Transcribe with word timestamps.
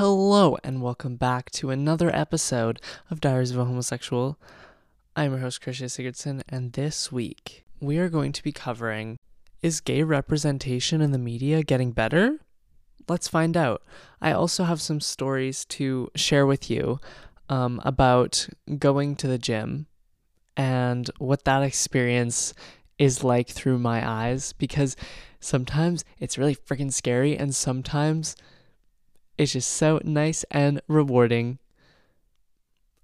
Hello, 0.00 0.56
and 0.64 0.80
welcome 0.80 1.16
back 1.16 1.50
to 1.50 1.68
another 1.68 2.10
episode 2.16 2.80
of 3.10 3.20
Diaries 3.20 3.50
of 3.50 3.58
a 3.58 3.66
Homosexual. 3.66 4.38
I'm 5.14 5.32
your 5.32 5.40
host, 5.40 5.60
Krisha 5.60 5.90
Sigurdsson, 5.90 6.40
and 6.48 6.72
this 6.72 7.12
week 7.12 7.66
we 7.80 7.98
are 7.98 8.08
going 8.08 8.32
to 8.32 8.42
be 8.42 8.50
covering 8.50 9.18
Is 9.60 9.82
gay 9.82 10.02
representation 10.02 11.02
in 11.02 11.10
the 11.10 11.18
media 11.18 11.62
getting 11.62 11.92
better? 11.92 12.38
Let's 13.08 13.28
find 13.28 13.58
out. 13.58 13.82
I 14.22 14.32
also 14.32 14.64
have 14.64 14.80
some 14.80 15.00
stories 15.00 15.66
to 15.66 16.10
share 16.16 16.46
with 16.46 16.70
you 16.70 16.98
um, 17.50 17.78
about 17.84 18.48
going 18.78 19.16
to 19.16 19.26
the 19.26 19.36
gym 19.36 19.84
and 20.56 21.10
what 21.18 21.44
that 21.44 21.62
experience 21.62 22.54
is 22.98 23.22
like 23.22 23.50
through 23.50 23.78
my 23.78 24.08
eyes 24.10 24.54
because 24.54 24.96
sometimes 25.40 26.06
it's 26.18 26.38
really 26.38 26.56
freaking 26.56 26.90
scary 26.90 27.36
and 27.36 27.54
sometimes 27.54 28.34
it's 29.40 29.52
just 29.52 29.70
so 29.70 29.98
nice 30.04 30.44
and 30.50 30.82
rewarding. 30.86 31.58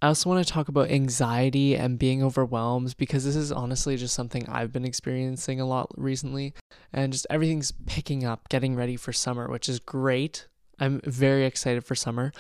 I 0.03 0.09
also 0.09 0.29
want 0.29 0.47
to 0.47 0.53
talk 0.53 0.69
about 0.69 0.91
anxiety 0.91 1.75
and 1.75 1.99
being 1.99 2.23
overwhelmed 2.23 2.95
because 2.99 3.25
this 3.25 3.37
is 3.37 3.51
honestly 3.51 3.97
just 3.97 4.15
something 4.15 4.47
I've 4.47 4.71
been 4.71 4.85
experiencing 4.85 5.63
a 5.63 5.67
lot 5.67 5.91
recently. 5.97 6.53
And 6.93 7.15
just 7.15 7.27
everything's 7.31 7.73
picking 7.87 8.27
up, 8.27 8.51
getting 8.51 8.77
ready 8.77 8.97
for 8.97 9.15
summer, 9.15 9.49
which 9.49 9.67
is 9.67 9.81
great. 9.81 10.47
I'm 10.79 11.01
very 11.05 11.47
excited 11.47 11.87
for 11.87 11.95
summer. 11.95 12.33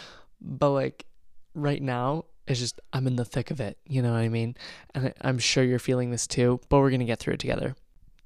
But 0.42 0.72
like 0.72 1.06
right 1.54 1.80
now, 1.80 2.26
it's 2.46 2.60
just, 2.60 2.78
I'm 2.92 3.06
in 3.06 3.16
the 3.16 3.24
thick 3.24 3.50
of 3.50 3.60
it. 3.60 3.78
You 3.86 4.02
know 4.02 4.12
what 4.12 4.18
I 4.18 4.28
mean? 4.28 4.56
And 4.94 5.14
I'm 5.22 5.38
sure 5.38 5.64
you're 5.64 5.78
feeling 5.78 6.10
this 6.10 6.26
too, 6.26 6.60
but 6.68 6.80
we're 6.80 6.90
going 6.90 7.00
to 7.00 7.06
get 7.06 7.18
through 7.18 7.34
it 7.34 7.40
together. 7.40 7.74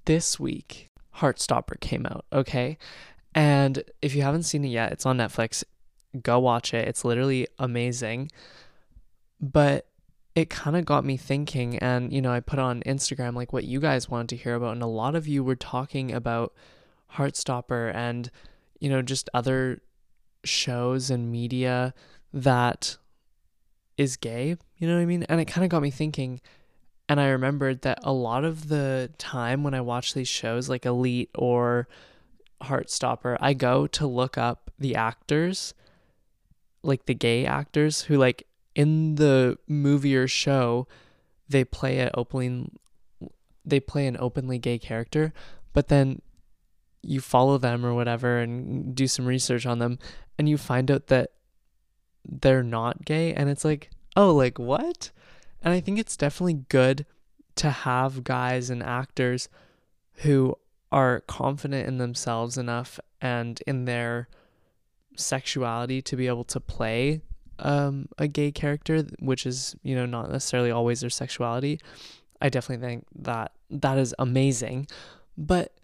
This 0.05 0.41
week, 0.41 0.89
Heartstopper 1.19 1.79
came 1.81 2.07
out, 2.07 2.25
okay? 2.33 2.77
And 3.35 3.85
if 4.03 4.15
you 4.15 4.23
haven't 4.23 4.43
seen 4.45 4.65
it 4.65 4.69
yet, 4.69 4.93
it's 4.93 5.07
on 5.07 5.19
Netflix. 5.19 5.65
Go 6.23 6.39
watch 6.39 6.75
it. 6.75 6.89
It's 6.89 7.05
literally 7.05 7.47
amazing. 7.59 8.31
But 9.41 9.87
it 10.35 10.49
kind 10.51 10.77
of 10.77 10.85
got 10.85 11.05
me 11.05 11.17
thinking 11.17 11.79
and 11.79 12.13
you 12.13 12.23
know, 12.23 12.33
I 12.33 12.41
put 12.41 12.59
on 12.59 12.83
Instagram 12.83 13.35
like 13.35 13.53
what 13.53 13.65
you 13.65 13.81
guys 13.81 14.09
wanted 14.09 14.29
to 14.31 14.37
hear 14.37 14.55
about 14.55 14.73
and 14.73 14.83
a 14.83 14.87
lot 14.87 15.15
of 15.15 15.27
you 15.27 15.43
were 15.43 15.57
talking 15.57 16.13
about 16.13 16.55
Heartstopper 17.15 17.95
and 17.95 18.31
you 18.79 18.89
know, 18.89 19.03
just 19.03 19.29
other 19.35 19.83
shows 20.45 21.11
and 21.11 21.31
media 21.31 21.93
that 22.33 22.97
is 23.97 24.17
gay, 24.17 24.57
you 24.77 24.89
know 24.89 24.95
what 24.95 25.03
I 25.03 25.07
mean? 25.07 25.25
And 25.25 25.41
it 25.41 25.47
kind 25.47 25.65
of 25.65 25.71
got 25.71 25.83
me 25.83 25.91
thinking 25.91 26.41
and 27.09 27.21
I 27.21 27.29
remembered 27.29 27.83
that 27.83 27.99
a 28.05 28.13
lot 28.13 28.45
of 28.45 28.69
the 28.69 29.11
time 29.19 29.65
when 29.65 29.75
I 29.75 29.81
watch 29.81 30.15
these 30.15 30.29
shows 30.29 30.69
like 30.69 30.87
Elite 30.87 31.31
or 31.35 31.89
Heartstopper, 32.63 33.37
I 33.41 33.55
go 33.55 33.87
to 33.89 34.07
look 34.07 34.37
up 34.37 34.71
the 34.79 34.95
actors, 34.95 35.75
like 36.83 37.07
the 37.07 37.15
gay 37.15 37.47
actors 37.47 38.03
who 38.03 38.17
like 38.17 38.47
in 38.75 39.17
the 39.17 39.59
movie 39.67 40.17
or 40.17 40.29
show, 40.29 40.87
they 41.49 41.65
play 41.65 41.99
an 41.99 42.11
openly 42.15 42.71
they 43.65 43.81
play 43.81 44.07
an 44.07 44.17
openly 44.19 44.59
gay 44.59 44.79
character, 44.79 45.33
but 45.73 45.89
then 45.89 46.23
you 47.03 47.21
follow 47.21 47.59
them 47.59 47.85
or 47.85 47.95
whatever 47.95 48.39
and 48.39 48.95
do 48.95 49.07
some 49.07 49.27
research 49.27 49.67
on 49.67 49.79
them 49.79 49.99
and 50.39 50.49
you 50.49 50.59
find 50.59 50.91
out 50.91 51.07
that 51.09 51.31
they're 52.25 52.63
not 52.63 53.05
gay 53.05 53.33
and 53.33 53.49
it's 53.49 53.65
like, 53.65 53.91
"Oh, 54.17 54.35
like 54.35 54.59
what?" 54.59 55.11
And 55.63 55.73
I 55.75 55.81
think 55.81 55.99
it's 55.99 56.17
definitely 56.17 56.65
good 56.69 57.07
to 57.57 57.71
have 57.71 58.25
guys 58.25 58.71
and 58.71 58.83
actors 58.83 59.49
who 60.23 60.57
are 60.93 61.21
confident 61.21 61.87
in 61.87 61.99
themselves 61.99 62.59
enough 62.59 62.99
and 63.21 63.63
in 63.67 63.85
their 63.85 64.29
sexuality 65.17 66.03
to 66.03 66.17
be 66.17 66.27
able 66.27 66.45
to 66.45 66.61
play 66.61 67.21
um, 67.59 68.09
a 68.19 68.27
gay 68.27 68.51
character, 68.51 69.05
which 69.19 69.47
is, 69.47 69.77
you 69.83 69.95
know, 69.95 70.07
not 70.07 70.31
necessarily 70.31 70.71
always 70.71 71.01
their 71.01 71.11
sexuality. 71.11 71.81
I 72.41 72.49
definitely 72.49 72.87
think 72.87 73.07
that 73.15 73.53
that 73.71 73.99
is 73.99 74.15
amazing. 74.19 74.89
But 75.37 75.75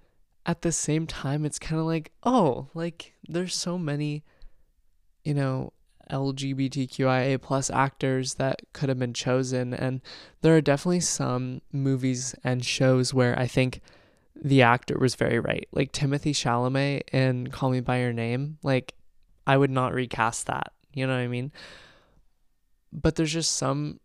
at 0.45 0.63
the 0.63 0.73
same 0.73 1.07
time, 1.07 1.45
it's 1.45 1.59
kind 1.59 1.81
of 1.81 1.87
like, 1.87 2.13
oh, 2.23 2.69
like 2.75 3.13
there's 3.29 3.55
so 3.55 3.79
many, 3.79 4.25
you 5.25 5.35
know, 5.35 5.73
LGBTQIA 6.11 7.41
plus 7.43 7.69
actors 7.69 8.35
that 8.35 8.63
could 8.73 8.89
have 8.89 8.99
been 8.99 9.13
chosen. 9.13 9.75
And 9.75 10.01
there 10.41 10.57
are 10.57 10.61
definitely 10.61 11.01
some 11.01 11.63
movies 11.73 12.35
and 12.45 12.65
shows 12.65 13.13
where 13.13 13.39
I 13.39 13.47
think 13.47 13.81
the 14.43 14.63
actor 14.63 14.99
was 14.99 15.15
very 15.15 15.39
right. 15.39 15.69
Like 15.73 15.93
Timothée 15.93 16.33
Chalamet 16.33 17.03
in 17.13 17.49
Call 17.49 17.71
Me 17.71 17.81
by 17.81 18.01
Your 18.01 18.13
Name, 18.13 18.59
like 18.63 18.95
I 19.47 19.57
would 19.57 19.71
not 19.71 19.95
recast 19.95 20.47
that. 20.47 20.73
You 20.93 21.07
know 21.07 21.15
what 21.15 21.21
I 21.21 21.29
mean? 21.29 21.53
But 22.93 23.17
there's 23.17 23.33
just 23.33 23.55
some 23.55 24.01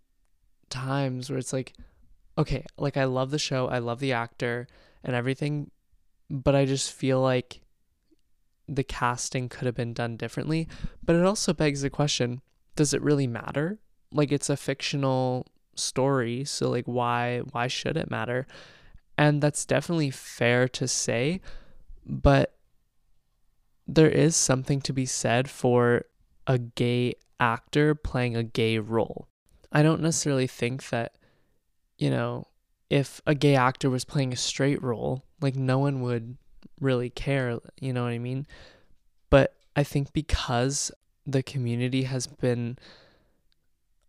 times 0.69 1.29
where 1.29 1.39
it's 1.39 1.53
like, 1.53 1.73
okay, 2.37 2.65
like 2.77 2.97
I 2.97 3.05
love 3.05 3.31
the 3.31 3.39
show, 3.39 3.67
I 3.67 3.79
love 3.79 3.99
the 3.99 4.13
actor 4.13 4.67
and 5.03 5.15
everything, 5.15 5.71
but 6.29 6.55
I 6.55 6.65
just 6.65 6.91
feel 6.91 7.21
like 7.21 7.61
the 8.67 8.83
casting 8.83 9.49
could 9.49 9.65
have 9.65 9.75
been 9.75 9.93
done 9.93 10.17
differently. 10.17 10.67
But 11.03 11.15
it 11.15 11.25
also 11.25 11.53
begs 11.53 11.81
the 11.81 11.89
question, 11.89 12.41
does 12.75 12.93
it 12.93 13.01
really 13.01 13.27
matter? 13.27 13.79
Like 14.11 14.31
it's 14.31 14.49
a 14.49 14.57
fictional 14.57 15.47
story, 15.75 16.45
so 16.45 16.69
like 16.69 16.85
why 16.85 17.39
why 17.51 17.67
should 17.67 17.97
it 17.97 18.09
matter? 18.11 18.47
And 19.21 19.39
that's 19.39 19.67
definitely 19.67 20.09
fair 20.09 20.67
to 20.69 20.87
say, 20.87 21.41
but 22.07 22.55
there 23.87 24.09
is 24.09 24.35
something 24.35 24.81
to 24.81 24.93
be 24.93 25.05
said 25.05 25.47
for 25.47 26.05
a 26.47 26.57
gay 26.57 27.13
actor 27.39 27.93
playing 27.93 28.35
a 28.35 28.41
gay 28.41 28.79
role. 28.79 29.27
I 29.71 29.83
don't 29.83 30.01
necessarily 30.01 30.47
think 30.47 30.89
that, 30.89 31.13
you 31.99 32.09
know, 32.09 32.47
if 32.89 33.21
a 33.27 33.35
gay 33.35 33.55
actor 33.55 33.91
was 33.91 34.05
playing 34.05 34.33
a 34.33 34.35
straight 34.35 34.81
role, 34.81 35.23
like 35.39 35.55
no 35.55 35.77
one 35.77 36.01
would 36.01 36.35
really 36.79 37.11
care, 37.11 37.59
you 37.79 37.93
know 37.93 38.01
what 38.01 38.13
I 38.13 38.17
mean? 38.17 38.47
But 39.29 39.53
I 39.75 39.83
think 39.83 40.13
because 40.13 40.91
the 41.27 41.43
community 41.43 42.03
has 42.03 42.25
been 42.25 42.79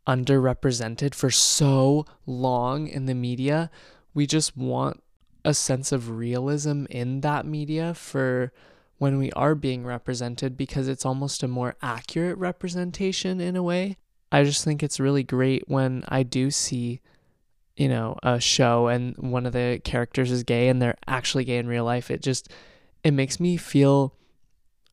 underrepresented 0.06 1.14
for 1.14 1.30
so 1.30 2.06
long 2.24 2.88
in 2.88 3.04
the 3.04 3.14
media, 3.14 3.70
we 4.14 4.26
just 4.26 4.56
want 4.56 5.02
a 5.44 5.54
sense 5.54 5.92
of 5.92 6.10
realism 6.10 6.84
in 6.90 7.20
that 7.20 7.46
media 7.46 7.94
for 7.94 8.52
when 8.98 9.18
we 9.18 9.32
are 9.32 9.54
being 9.54 9.84
represented 9.84 10.56
because 10.56 10.86
it's 10.86 11.04
almost 11.04 11.42
a 11.42 11.48
more 11.48 11.74
accurate 11.82 12.38
representation 12.38 13.40
in 13.40 13.56
a 13.56 13.62
way. 13.62 13.96
I 14.30 14.44
just 14.44 14.64
think 14.64 14.82
it's 14.82 15.00
really 15.00 15.24
great 15.24 15.64
when 15.66 16.04
I 16.08 16.22
do 16.22 16.50
see, 16.50 17.00
you 17.76 17.88
know, 17.88 18.16
a 18.22 18.38
show 18.38 18.86
and 18.86 19.16
one 19.18 19.44
of 19.44 19.52
the 19.52 19.80
characters 19.82 20.30
is 20.30 20.44
gay 20.44 20.68
and 20.68 20.80
they're 20.80 20.96
actually 21.06 21.44
gay 21.44 21.58
in 21.58 21.66
real 21.66 21.84
life. 21.84 22.10
It 22.10 22.22
just 22.22 22.48
it 23.02 23.10
makes 23.10 23.40
me 23.40 23.56
feel 23.56 24.14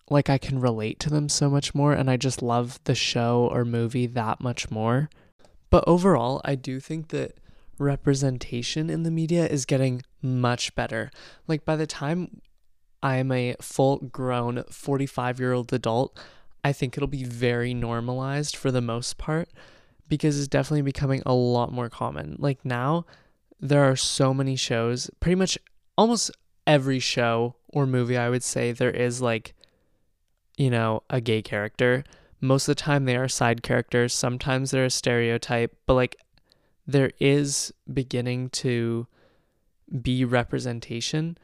like 0.09 0.29
I 0.29 0.39
can 0.39 0.59
relate 0.59 0.99
to 1.01 1.09
them 1.11 1.29
so 1.29 1.49
much 1.49 1.75
more 1.75 1.93
and 1.93 2.09
I 2.09 2.17
just 2.17 2.41
love 2.41 2.79
the 2.85 2.95
show 2.95 3.47
or 3.51 3.63
movie 3.63 4.07
that 4.07 4.41
much 4.41 4.71
more. 4.71 5.09
But 5.69 5.83
overall, 5.85 6.41
I 6.43 6.55
do 6.55 6.79
think 6.79 7.09
that 7.09 7.37
representation 7.79 8.89
in 8.89 9.03
the 9.03 9.11
media 9.11 9.47
is 9.47 9.65
getting 9.65 10.03
much 10.21 10.75
better. 10.75 11.09
Like 11.47 11.65
by 11.65 11.75
the 11.75 11.87
time 11.87 12.41
I'm 13.01 13.31
a 13.31 13.55
full 13.61 13.97
grown 13.97 14.63
45 14.69 15.39
year 15.39 15.53
old 15.53 15.73
adult, 15.73 16.19
I 16.63 16.73
think 16.73 16.97
it'll 16.97 17.07
be 17.07 17.23
very 17.23 17.73
normalized 17.73 18.55
for 18.55 18.69
the 18.71 18.81
most 18.81 19.17
part 19.17 19.49
because 20.07 20.37
it's 20.37 20.47
definitely 20.47 20.81
becoming 20.81 21.23
a 21.25 21.33
lot 21.33 21.71
more 21.71 21.89
common. 21.89 22.35
Like 22.37 22.65
now, 22.65 23.05
there 23.59 23.83
are 23.83 23.95
so 23.95 24.33
many 24.33 24.55
shows, 24.55 25.09
pretty 25.19 25.35
much 25.35 25.57
almost 25.97 26.31
every 26.65 26.99
show 26.99 27.55
or 27.69 27.85
movie, 27.85 28.17
I 28.17 28.29
would 28.29 28.43
say, 28.43 28.71
there 28.71 28.91
is 28.91 29.21
like, 29.21 29.53
you 30.57 30.69
know, 30.69 31.03
a 31.09 31.21
gay 31.21 31.41
character. 31.41 32.03
Most 32.41 32.67
of 32.67 32.75
the 32.75 32.81
time, 32.81 33.05
they 33.05 33.15
are 33.15 33.27
side 33.27 33.63
characters. 33.63 34.13
Sometimes 34.13 34.71
they're 34.71 34.85
a 34.85 34.89
stereotype, 34.89 35.75
but 35.85 35.93
like 35.93 36.15
there 36.91 37.11
is 37.19 37.73
beginning 37.91 38.49
to 38.49 39.07
be 40.01 40.25
representation. 40.25 41.37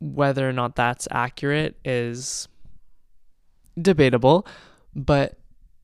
Whether 0.00 0.48
or 0.48 0.52
not 0.52 0.76
that's 0.76 1.08
accurate 1.10 1.76
is 1.84 2.48
debatable, 3.80 4.46
but 4.94 5.38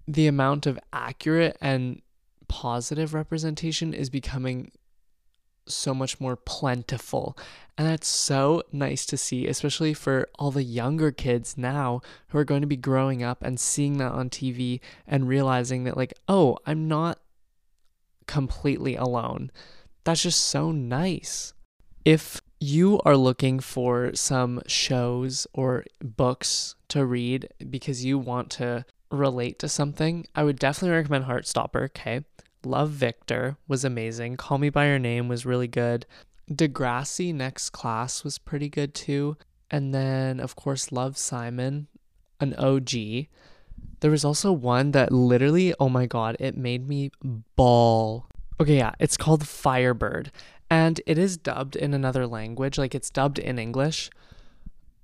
the 0.06 0.26
amount 0.26 0.66
of 0.66 0.78
accurate 0.92 1.56
and 1.60 2.00
positive 2.48 3.14
representation 3.14 3.92
is 3.92 4.08
becoming 4.08 4.70
so 5.68 5.92
much 5.92 6.20
more 6.20 6.36
plentiful. 6.36 7.36
And 7.76 7.88
that's 7.88 8.06
so 8.06 8.62
nice 8.72 9.04
to 9.06 9.16
see, 9.16 9.48
especially 9.48 9.92
for 9.92 10.28
all 10.38 10.52
the 10.52 10.62
younger 10.62 11.10
kids 11.10 11.58
now 11.58 12.00
who 12.28 12.38
are 12.38 12.44
going 12.44 12.60
to 12.60 12.66
be 12.66 12.76
growing 12.76 13.22
up 13.22 13.42
and 13.42 13.58
seeing 13.58 13.98
that 13.98 14.12
on 14.12 14.30
TV 14.30 14.80
and 15.06 15.28
realizing 15.28 15.82
that, 15.84 15.96
like, 15.96 16.14
oh, 16.28 16.56
I'm 16.64 16.86
not 16.86 17.18
completely 18.26 18.96
alone. 18.96 19.50
That's 20.04 20.22
just 20.22 20.40
so 20.40 20.72
nice. 20.72 21.52
If 22.04 22.40
you 22.60 23.00
are 23.04 23.16
looking 23.16 23.60
for 23.60 24.14
some 24.14 24.62
shows 24.66 25.46
or 25.52 25.84
books 26.00 26.74
to 26.88 27.04
read 27.04 27.48
because 27.68 28.04
you 28.04 28.18
want 28.18 28.50
to 28.50 28.84
relate 29.10 29.58
to 29.58 29.68
something, 29.68 30.26
I 30.34 30.44
would 30.44 30.58
definitely 30.58 30.96
recommend 30.96 31.24
Heartstopper. 31.24 31.84
Okay. 31.86 32.24
Love 32.64 32.90
Victor 32.90 33.56
was 33.68 33.84
amazing. 33.84 34.36
Call 34.36 34.58
Me 34.58 34.70
By 34.70 34.86
Your 34.88 34.98
Name 34.98 35.28
was 35.28 35.46
really 35.46 35.68
good. 35.68 36.06
Degrassi 36.50 37.34
Next 37.34 37.70
Class 37.70 38.24
was 38.24 38.38
pretty 38.38 38.68
good 38.68 38.94
too. 38.94 39.36
And 39.70 39.94
then, 39.94 40.40
of 40.40 40.56
course, 40.56 40.92
Love 40.92 41.16
Simon, 41.16 41.88
an 42.40 42.54
OG. 42.54 43.26
There 44.00 44.10
was 44.10 44.24
also 44.24 44.52
one 44.52 44.92
that 44.92 45.12
literally, 45.12 45.74
oh 45.80 45.88
my 45.88 46.06
God, 46.06 46.36
it 46.38 46.56
made 46.56 46.88
me 46.88 47.10
bawl. 47.56 48.26
Okay, 48.60 48.76
yeah, 48.76 48.92
it's 48.98 49.16
called 49.16 49.46
Firebird. 49.46 50.30
And 50.70 51.00
it 51.06 51.18
is 51.18 51.36
dubbed 51.36 51.76
in 51.76 51.94
another 51.94 52.26
language. 52.26 52.78
Like 52.78 52.94
it's 52.94 53.10
dubbed 53.10 53.38
in 53.38 53.58
English. 53.58 54.10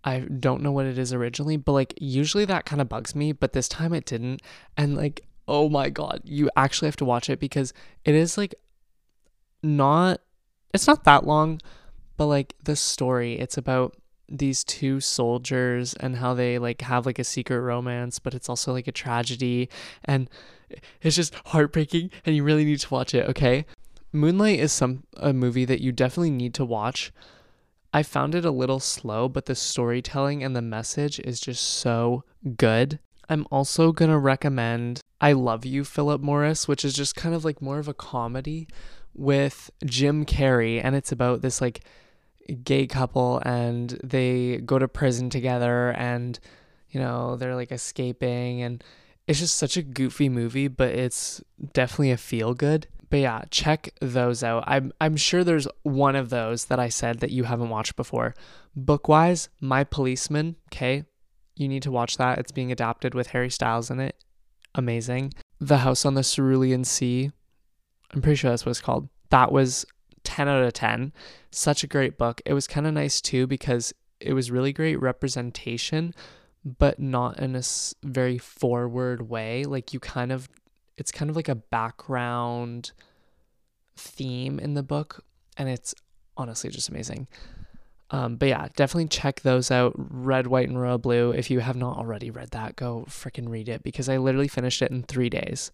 I 0.04 0.20
don't 0.20 0.62
know 0.62 0.72
what 0.72 0.86
it 0.86 0.98
is 0.98 1.12
originally, 1.12 1.56
but 1.56 1.72
like 1.72 1.94
usually 2.00 2.44
that 2.46 2.64
kind 2.64 2.80
of 2.82 2.88
bugs 2.88 3.14
me, 3.14 3.32
but 3.32 3.52
this 3.52 3.68
time 3.68 3.94
it 3.94 4.04
didn't. 4.04 4.42
And 4.76 4.96
like, 4.96 5.24
oh 5.46 5.68
my 5.68 5.90
God, 5.90 6.20
you 6.24 6.50
actually 6.56 6.88
have 6.88 6.96
to 6.96 7.04
watch 7.04 7.30
it 7.30 7.38
because 7.38 7.72
it 8.04 8.14
is 8.14 8.36
like 8.36 8.54
not, 9.62 10.20
it's 10.74 10.86
not 10.86 11.04
that 11.04 11.24
long, 11.24 11.60
but 12.16 12.26
like 12.26 12.54
the 12.64 12.74
story, 12.74 13.38
it's 13.38 13.56
about 13.56 13.96
these 14.32 14.64
two 14.64 15.00
soldiers 15.00 15.94
and 15.94 16.17
how 16.17 16.34
they 16.34 16.58
like 16.58 16.81
have 16.82 17.06
like 17.06 17.19
a 17.19 17.25
secret 17.25 17.61
romance, 17.61 18.19
but 18.19 18.34
it's 18.34 18.49
also 18.49 18.73
like 18.73 18.88
a 18.88 18.93
tragedy 18.93 19.69
and 20.05 20.29
it's 21.02 21.17
just 21.17 21.34
heartbreaking 21.46 22.11
and 22.25 22.34
you 22.34 22.43
really 22.43 22.64
need 22.64 22.81
to 22.81 22.94
watch 22.94 23.14
it, 23.14 23.29
okay? 23.29 23.67
Moonlight 24.12 24.58
is 24.58 24.73
some 24.73 25.05
a 25.17 25.32
movie 25.32 25.64
that 25.67 25.81
you 25.81 25.93
definitely 25.93 26.31
need 26.31 26.55
to 26.55 26.64
watch. 26.64 27.12
I 27.93 28.02
found 28.02 28.34
it 28.34 28.44
a 28.44 28.50
little 28.50 28.81
slow, 28.81 29.29
but 29.29 29.46
the 29.46 29.55
storytelling 29.55 30.43
and 30.43 30.56
the 30.56 30.62
message 30.62 31.20
is 31.20 31.40
just 31.40 31.62
so 31.62 32.25
good. 32.56 32.99
I'm 33.28 33.46
also 33.50 33.93
going 33.93 34.11
to 34.11 34.19
recommend 34.19 35.00
I 35.20 35.32
Love 35.32 35.64
You, 35.64 35.85
Philip 35.85 36.20
Morris, 36.20 36.67
which 36.67 36.85
is 36.85 36.94
just 36.94 37.17
kind 37.17 37.35
of 37.35 37.44
like 37.44 37.62
more 37.62 37.78
of 37.78 37.88
a 37.88 37.94
comedy 37.94 38.67
with 39.14 39.70
Jim 39.85 40.25
Carrey. 40.25 40.81
And 40.82 40.96
it's 40.96 41.12
about 41.12 41.43
this 41.43 41.61
like 41.61 41.82
gay 42.64 42.86
couple 42.86 43.40
and 43.44 43.98
they 44.02 44.58
go 44.58 44.78
to 44.78 44.88
prison 44.88 45.30
together 45.30 45.90
and 45.92 46.38
you 46.90 47.00
know 47.00 47.36
they're 47.36 47.54
like 47.54 47.72
escaping 47.72 48.62
and 48.62 48.82
it's 49.26 49.38
just 49.38 49.56
such 49.56 49.76
a 49.76 49.82
goofy 49.82 50.28
movie 50.28 50.68
but 50.68 50.90
it's 50.90 51.42
definitely 51.72 52.10
a 52.10 52.16
feel 52.16 52.54
good 52.54 52.86
but 53.10 53.20
yeah 53.20 53.42
check 53.50 53.90
those 54.00 54.42
out. 54.42 54.64
I'm 54.66 54.92
i'm 55.00 55.16
sure 55.16 55.44
there's 55.44 55.68
one 55.82 56.16
of 56.16 56.30
those 56.30 56.66
that 56.66 56.80
i 56.80 56.88
said 56.88 57.20
that 57.20 57.30
you 57.30 57.44
haven't 57.44 57.70
watched 57.70 57.96
before. 57.96 58.34
Bookwise 58.78 59.48
my 59.60 59.84
policeman 59.84 60.56
okay 60.72 61.04
you 61.54 61.68
need 61.68 61.82
to 61.82 61.90
watch 61.90 62.16
that. 62.16 62.38
It's 62.38 62.52
being 62.52 62.72
adapted 62.72 63.14
with 63.14 63.28
harry 63.28 63.50
styles 63.50 63.90
in 63.90 64.00
it. 64.00 64.16
Amazing. 64.74 65.34
The 65.60 65.78
house 65.78 66.04
on 66.04 66.14
the 66.14 66.22
cerulean 66.22 66.84
sea. 66.84 67.30
I'm 68.12 68.22
pretty 68.22 68.36
sure 68.36 68.50
that's 68.50 68.64
what 68.66 68.70
it's 68.70 68.80
called. 68.80 69.08
That 69.30 69.52
was 69.52 69.86
10 70.24 70.48
out 70.48 70.62
of 70.62 70.72
10. 70.72 71.12
Such 71.50 71.84
a 71.84 71.86
great 71.86 72.19
book. 72.19 72.40
It 72.44 72.54
was 72.54 72.66
kind 72.66 72.86
of 72.86 72.94
nice 72.94 73.20
too 73.20 73.46
because 73.46 73.92
it 74.20 74.32
was 74.32 74.50
really 74.50 74.72
great 74.72 75.00
representation, 75.00 76.14
but 76.64 76.98
not 76.98 77.38
in 77.38 77.56
a 77.56 77.62
very 78.02 78.38
forward 78.38 79.28
way. 79.28 79.64
Like 79.64 79.92
you 79.92 80.00
kind 80.00 80.32
of, 80.32 80.48
it's 80.96 81.12
kind 81.12 81.30
of 81.30 81.36
like 81.36 81.48
a 81.48 81.54
background 81.54 82.92
theme 83.96 84.58
in 84.58 84.74
the 84.74 84.82
book, 84.82 85.24
and 85.56 85.69
it's 85.69 85.94
honestly 86.36 86.70
just 86.70 86.88
amazing. 86.88 87.26
Um, 88.10 88.36
but 88.36 88.48
yeah, 88.48 88.68
definitely 88.76 89.08
check 89.08 89.40
those 89.40 89.70
out. 89.70 89.94
Red, 89.96 90.46
White, 90.46 90.68
and 90.68 90.80
Royal 90.80 90.98
Blue. 90.98 91.30
If 91.30 91.50
you 91.50 91.60
have 91.60 91.76
not 91.76 91.96
already 91.96 92.30
read 92.30 92.50
that, 92.50 92.76
go 92.76 93.06
freaking 93.08 93.48
read 93.48 93.70
it 93.70 93.82
because 93.82 94.08
I 94.08 94.18
literally 94.18 94.48
finished 94.48 94.82
it 94.82 94.90
in 94.90 95.02
three 95.02 95.30
days. 95.30 95.72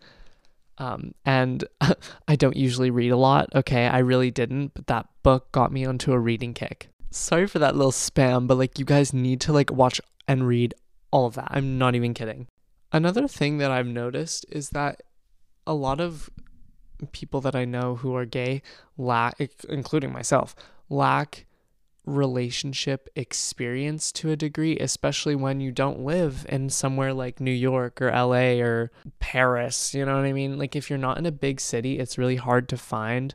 Um, 0.78 1.14
and 1.24 1.64
I 2.28 2.36
don't 2.36 2.56
usually 2.56 2.90
read 2.90 3.10
a 3.10 3.16
lot. 3.16 3.48
Okay, 3.54 3.86
I 3.86 3.98
really 3.98 4.30
didn't, 4.30 4.74
but 4.74 4.86
that 4.86 5.06
book 5.22 5.50
got 5.52 5.72
me 5.72 5.84
onto 5.84 6.12
a 6.12 6.18
reading 6.18 6.54
kick. 6.54 6.88
Sorry 7.10 7.46
for 7.46 7.58
that 7.58 7.74
little 7.74 7.92
spam, 7.92 8.46
but 8.46 8.58
like 8.58 8.78
you 8.78 8.84
guys 8.84 9.12
need 9.12 9.40
to 9.42 9.52
like 9.52 9.72
watch 9.72 10.00
and 10.26 10.46
read 10.46 10.74
all 11.10 11.26
of 11.26 11.34
that. 11.34 11.48
I'm 11.50 11.78
not 11.78 11.94
even 11.94 12.14
kidding. 12.14 12.46
Another 12.92 13.26
thing 13.28 13.58
that 13.58 13.70
I've 13.70 13.86
noticed 13.86 14.46
is 14.50 14.70
that 14.70 15.02
a 15.66 15.74
lot 15.74 16.00
of 16.00 16.30
people 17.12 17.40
that 17.42 17.54
I 17.54 17.64
know 17.64 17.96
who 17.96 18.14
are 18.14 18.24
gay 18.24 18.62
lack, 18.96 19.40
including 19.68 20.12
myself, 20.12 20.54
lack 20.88 21.46
relationship 22.08 23.08
experience 23.14 24.10
to 24.12 24.30
a 24.30 24.36
degree, 24.36 24.76
especially 24.78 25.34
when 25.34 25.60
you 25.60 25.70
don't 25.70 26.00
live 26.00 26.46
in 26.48 26.70
somewhere 26.70 27.12
like 27.12 27.40
New 27.40 27.50
York 27.50 28.00
or 28.00 28.10
LA 28.10 28.60
or 28.60 28.90
Paris. 29.20 29.94
You 29.94 30.04
know 30.04 30.16
what 30.16 30.24
I 30.24 30.32
mean? 30.32 30.58
Like, 30.58 30.74
if 30.74 30.88
you're 30.88 30.98
not 30.98 31.18
in 31.18 31.26
a 31.26 31.32
big 31.32 31.60
city, 31.60 31.98
it's 31.98 32.18
really 32.18 32.36
hard 32.36 32.68
to 32.70 32.76
find 32.76 33.34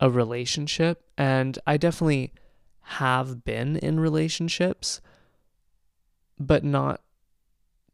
a 0.00 0.10
relationship. 0.10 1.04
And 1.16 1.58
I 1.66 1.76
definitely 1.76 2.32
have 2.82 3.44
been 3.44 3.76
in 3.76 4.00
relationships, 4.00 5.00
but 6.38 6.64
not 6.64 7.00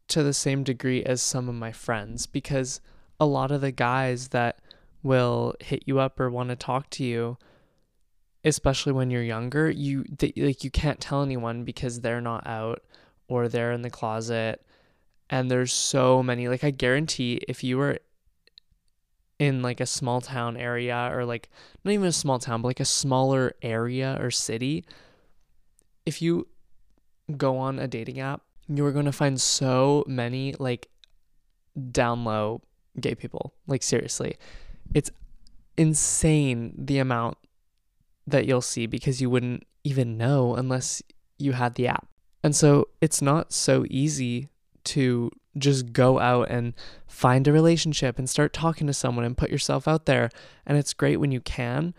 to 0.07 0.23
the 0.23 0.33
same 0.33 0.63
degree 0.63 1.03
as 1.03 1.21
some 1.21 1.49
of 1.49 1.55
my 1.55 1.71
friends 1.71 2.25
because 2.25 2.79
a 3.19 3.25
lot 3.25 3.51
of 3.51 3.61
the 3.61 3.71
guys 3.71 4.29
that 4.29 4.59
will 5.03 5.55
hit 5.59 5.83
you 5.85 5.99
up 5.99 6.19
or 6.19 6.29
want 6.29 6.49
to 6.49 6.55
talk 6.55 6.89
to 6.89 7.03
you 7.03 7.37
especially 8.47 8.93
when 8.93 9.11
you're 9.11 9.23
younger, 9.23 9.69
you 9.69 10.05
like 10.37 10.63
you 10.63 10.71
can't 10.71 10.99
tell 10.99 11.21
anyone 11.21 11.63
because 11.63 12.01
they're 12.01 12.21
not 12.21 12.45
out 12.47 12.83
or 13.27 13.47
they're 13.47 13.71
in 13.71 13.81
the 13.81 13.89
closet. 13.89 14.65
And 15.29 15.51
there's 15.51 15.73
so 15.73 16.23
many 16.23 16.47
like 16.47 16.63
I 16.63 16.71
guarantee 16.71 17.41
if 17.47 17.63
you 17.63 17.77
were 17.77 17.99
in 19.39 19.61
like 19.61 19.79
a 19.79 19.85
small 19.85 20.21
town 20.21 20.57
area 20.57 21.11
or 21.13 21.25
like 21.25 21.49
not 21.83 21.91
even 21.91 22.07
a 22.07 22.11
small 22.11 22.39
town, 22.39 22.61
but 22.61 22.69
like 22.69 22.79
a 22.79 22.85
smaller 22.85 23.53
area 23.61 24.17
or 24.19 24.31
city, 24.31 24.85
if 26.05 26.21
you 26.21 26.47
go 27.35 27.57
on 27.57 27.77
a 27.77 27.87
dating 27.87 28.19
app, 28.19 28.41
you 28.67 28.85
are 28.85 28.91
going 28.91 29.05
to 29.05 29.11
find 29.11 29.39
so 29.39 30.03
many 30.07 30.55
like 30.59 30.87
down 31.91 32.23
low 32.23 32.61
gay 32.99 33.15
people. 33.15 33.53
Like 33.67 33.83
seriously. 33.83 34.37
It's 34.93 35.11
insane 35.77 36.73
the 36.77 36.97
amount 36.99 37.37
that 38.27 38.45
you'll 38.45 38.61
see 38.61 38.85
because 38.85 39.21
you 39.21 39.29
wouldn't 39.29 39.63
even 39.83 40.17
know 40.17 40.55
unless 40.55 41.01
you 41.37 41.53
had 41.53 41.75
the 41.75 41.87
app. 41.87 42.07
And 42.43 42.55
so 42.55 42.89
it's 43.01 43.21
not 43.21 43.53
so 43.53 43.85
easy 43.89 44.49
to 44.85 45.31
just 45.57 45.91
go 45.91 46.19
out 46.19 46.49
and 46.49 46.73
find 47.07 47.47
a 47.47 47.53
relationship 47.53 48.19
and 48.19 48.29
start 48.29 48.53
talking 48.53 48.85
to 48.87 48.93
someone 48.93 49.25
and 49.25 49.37
put 49.37 49.49
yourself 49.49 49.87
out 49.87 50.05
there. 50.05 50.29
And 50.65 50.77
it's 50.77 50.93
great 50.93 51.17
when 51.17 51.31
you 51.31 51.41
can, 51.41 51.93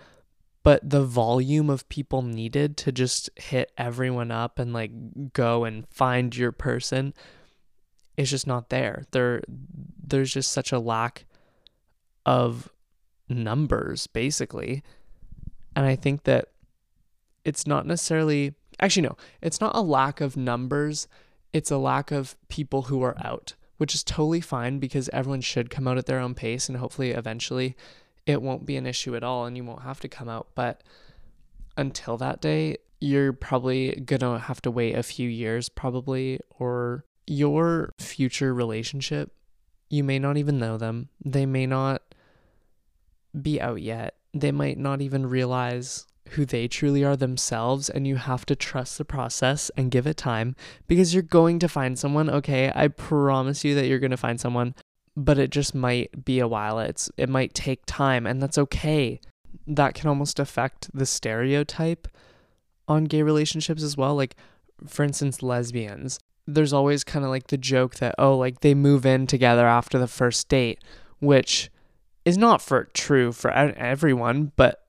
but 0.62 0.88
the 0.88 1.04
volume 1.04 1.70
of 1.70 1.88
people 1.88 2.22
needed 2.22 2.76
to 2.78 2.92
just 2.92 3.30
hit 3.36 3.72
everyone 3.76 4.30
up 4.30 4.58
and 4.58 4.72
like 4.72 5.32
go 5.32 5.64
and 5.64 5.88
find 5.88 6.36
your 6.36 6.52
person 6.52 7.14
is 8.16 8.30
just 8.30 8.46
not 8.46 8.68
there. 8.68 9.04
There 9.12 9.42
there's 10.02 10.32
just 10.32 10.52
such 10.52 10.72
a 10.72 10.78
lack 10.78 11.24
of 12.26 12.68
numbers 13.28 14.06
basically 14.06 14.82
and 15.78 15.86
I 15.86 15.94
think 15.94 16.24
that 16.24 16.46
it's 17.44 17.64
not 17.64 17.86
necessarily, 17.86 18.54
actually, 18.80 19.06
no, 19.06 19.16
it's 19.40 19.60
not 19.60 19.76
a 19.76 19.80
lack 19.80 20.20
of 20.20 20.36
numbers, 20.36 21.06
it's 21.52 21.70
a 21.70 21.78
lack 21.78 22.10
of 22.10 22.34
people 22.48 22.82
who 22.82 23.00
are 23.04 23.16
out, 23.24 23.54
which 23.76 23.94
is 23.94 24.02
totally 24.02 24.40
fine 24.40 24.80
because 24.80 25.08
everyone 25.12 25.40
should 25.40 25.70
come 25.70 25.86
out 25.86 25.96
at 25.96 26.06
their 26.06 26.18
own 26.18 26.34
pace 26.34 26.68
and 26.68 26.78
hopefully 26.78 27.12
eventually 27.12 27.76
it 28.26 28.42
won't 28.42 28.66
be 28.66 28.76
an 28.76 28.86
issue 28.86 29.14
at 29.14 29.22
all 29.22 29.46
and 29.46 29.56
you 29.56 29.62
won't 29.62 29.82
have 29.82 30.00
to 30.00 30.08
come 30.08 30.28
out. 30.28 30.48
But 30.56 30.82
until 31.76 32.16
that 32.16 32.40
day, 32.40 32.78
you're 33.00 33.32
probably 33.32 34.02
gonna 34.04 34.40
have 34.40 34.60
to 34.62 34.72
wait 34.72 34.96
a 34.96 35.04
few 35.04 35.28
years, 35.28 35.68
probably, 35.68 36.40
or 36.58 37.04
your 37.28 37.94
future 38.00 38.52
relationship, 38.52 39.30
you 39.88 40.02
may 40.02 40.18
not 40.18 40.38
even 40.38 40.58
know 40.58 40.76
them. 40.76 41.08
They 41.24 41.46
may 41.46 41.66
not 41.66 42.02
be 43.40 43.60
out 43.60 43.80
yet 43.80 44.17
they 44.34 44.52
might 44.52 44.78
not 44.78 45.00
even 45.00 45.26
realize 45.26 46.06
who 46.30 46.44
they 46.44 46.68
truly 46.68 47.02
are 47.02 47.16
themselves 47.16 47.88
and 47.88 48.06
you 48.06 48.16
have 48.16 48.44
to 48.44 48.54
trust 48.54 48.98
the 48.98 49.04
process 49.04 49.70
and 49.76 49.90
give 49.90 50.06
it 50.06 50.16
time 50.16 50.54
because 50.86 51.14
you're 51.14 51.22
going 51.22 51.58
to 51.58 51.68
find 51.68 51.98
someone 51.98 52.28
okay 52.28 52.70
i 52.74 52.86
promise 52.86 53.64
you 53.64 53.74
that 53.74 53.86
you're 53.86 53.98
going 53.98 54.10
to 54.10 54.16
find 54.16 54.38
someone 54.38 54.74
but 55.18 55.36
it 55.36 55.50
just 55.50 55.74
might 55.74 56.24
be 56.24 56.38
a 56.38 56.46
while. 56.46 56.78
It's 56.78 57.10
it 57.16 57.28
might 57.28 57.52
take 57.52 57.82
time 57.86 58.24
and 58.24 58.40
that's 58.40 58.56
okay. 58.56 59.20
That 59.66 59.94
can 59.94 60.08
almost 60.08 60.38
affect 60.38 60.88
the 60.94 61.06
stereotype 61.06 62.06
on 62.86 63.04
gay 63.04 63.22
relationships 63.22 63.82
as 63.82 63.96
well. 63.96 64.14
Like 64.14 64.36
for 64.86 65.02
instance 65.02 65.42
lesbians 65.42 66.20
there's 66.46 66.72
always 66.72 67.02
kind 67.02 67.24
of 67.24 67.32
like 67.32 67.48
the 67.48 67.58
joke 67.58 67.96
that 67.96 68.14
oh 68.16 68.36
like 68.38 68.60
they 68.60 68.74
move 68.74 69.04
in 69.04 69.26
together 69.26 69.66
after 69.66 69.98
the 69.98 70.06
first 70.06 70.48
date 70.48 70.78
which 71.18 71.68
is 72.28 72.36
not 72.36 72.60
for 72.60 72.84
true 72.92 73.32
for 73.32 73.50
everyone, 73.50 74.52
but 74.56 74.86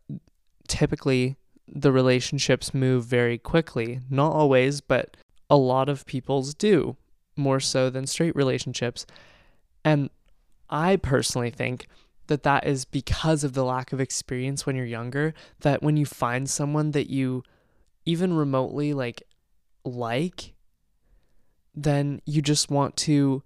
typically 0.67 1.37
the 1.67 1.91
relationships 1.91 2.73
move 2.73 3.05
very 3.05 3.37
quickly. 3.37 4.01
Not 4.09 4.33
always, 4.33 4.81
but 4.81 5.15
a 5.49 5.55
lot 5.55 5.87
of 5.87 6.05
people's 6.05 6.53
do, 6.53 6.97
more 7.37 7.61
so 7.61 7.89
than 7.89 8.07
straight 8.07 8.35
relationships. 8.35 9.05
And 9.85 10.09
I 10.69 10.97
personally 10.97 11.49
think 11.49 11.87
that 12.27 12.43
that 12.43 12.67
is 12.67 12.83
because 12.83 13.45
of 13.45 13.53
the 13.53 13.63
lack 13.63 13.93
of 13.93 14.01
experience 14.01 14.65
when 14.65 14.75
you're 14.75 14.85
younger, 14.85 15.33
that 15.61 15.81
when 15.81 15.95
you 15.95 16.05
find 16.05 16.49
someone 16.49 16.91
that 16.91 17.09
you 17.09 17.43
even 18.05 18.33
remotely 18.33 18.93
like 18.93 19.23
like, 19.85 20.53
then 21.73 22.21
you 22.25 22.41
just 22.41 22.69
want 22.69 22.97
to 22.97 23.43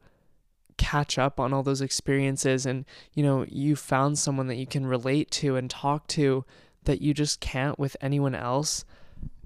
catch 0.78 1.18
up 1.18 1.40
on 1.40 1.54
all 1.54 1.64
those 1.64 1.82
experiences 1.82 2.66
and 2.66 2.86
you 3.14 3.24
know 3.24 3.46
you 3.50 3.76
found 3.76 4.18
someone 4.18 4.48
that 4.48 4.56
you 4.56 4.68
can 4.68 4.86
relate 4.86 5.32
to 5.32 5.56
and 5.56 5.70
talk 5.70 6.08
to 6.08 6.46
that 6.84 7.02
you 7.02 7.14
just 7.14 7.40
can't 7.40 7.80
with 7.80 7.96
anyone 8.02 8.36
else. 8.36 8.84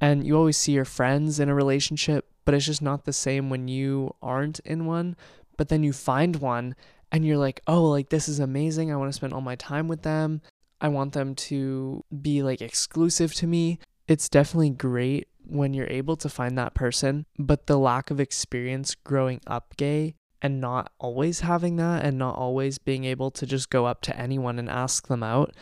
And 0.02 0.26
you 0.26 0.36
always 0.36 0.58
see 0.58 0.72
your 0.72 0.86
friends 0.86 1.40
in 1.40 1.50
a 1.50 1.56
relationship 1.56 2.28
but 2.46 2.54
it's 2.54 2.66
just 2.66 2.82
not 2.82 3.04
the 3.04 3.14
same 3.14 3.50
when 3.50 3.68
you 3.68 4.16
aren't 4.22 4.60
in 4.62 4.86
one. 4.86 5.18
But 5.58 5.68
then 5.68 5.84
you 5.84 5.92
find 5.92 6.38
one 6.38 6.76
and 7.12 7.26
you're 7.26 7.38
like 7.38 7.62
oh 7.68 7.86
like 7.86 8.10
this 8.10 8.28
is 8.28 8.40
amazing. 8.40 8.92
I 8.92 8.96
want 8.96 9.10
to 9.10 9.16
spend 9.16 9.34
all 9.34 9.42
my 9.42 9.56
time 9.56 9.88
with 9.88 10.04
them. 10.04 10.42
I 10.80 10.90
want 10.90 11.14
them 11.14 11.36
to 11.36 12.04
be 12.22 12.44
like 12.44 12.62
exclusive 12.62 13.34
to 13.36 13.48
me. 13.48 13.80
It's 14.08 14.30
definitely 14.30 14.70
great 14.70 15.28
when 15.50 15.74
you're 15.74 15.88
able 15.90 16.16
to 16.18 16.30
find 16.30 16.58
that 16.58 16.74
person, 16.74 17.26
but 17.40 17.68
the 17.68 17.78
lack 17.78 18.12
of 18.12 18.20
experience 18.20 18.96
growing 18.96 19.42
up 19.48 19.76
gay 19.78 20.16
and 20.42 20.62
not 20.62 20.92
always 21.00 21.42
having 21.42 21.76
that 21.78 22.06
and 22.06 22.18
not 22.18 22.36
always 22.36 22.78
being 22.78 23.06
able 23.06 23.32
to 23.32 23.46
just 23.46 23.70
go 23.70 23.86
up 23.86 24.02
to 24.02 24.18
anyone 24.20 24.60
and 24.60 24.70
ask 24.70 25.08
them 25.08 25.24
out 25.24 25.54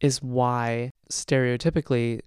is 0.00 0.22
why 0.22 0.90
stereotypically 1.10 2.20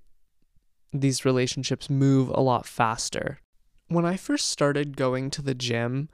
these 0.92 1.26
relationships 1.26 1.90
move 1.90 2.30
a 2.30 2.42
lot 2.42 2.66
faster. 2.66 3.40
When 3.88 4.06
I 4.06 4.18
first 4.18 4.50
started 4.50 4.98
going 4.98 5.30
to 5.32 5.42
the 5.42 5.56
gym, 5.56 6.10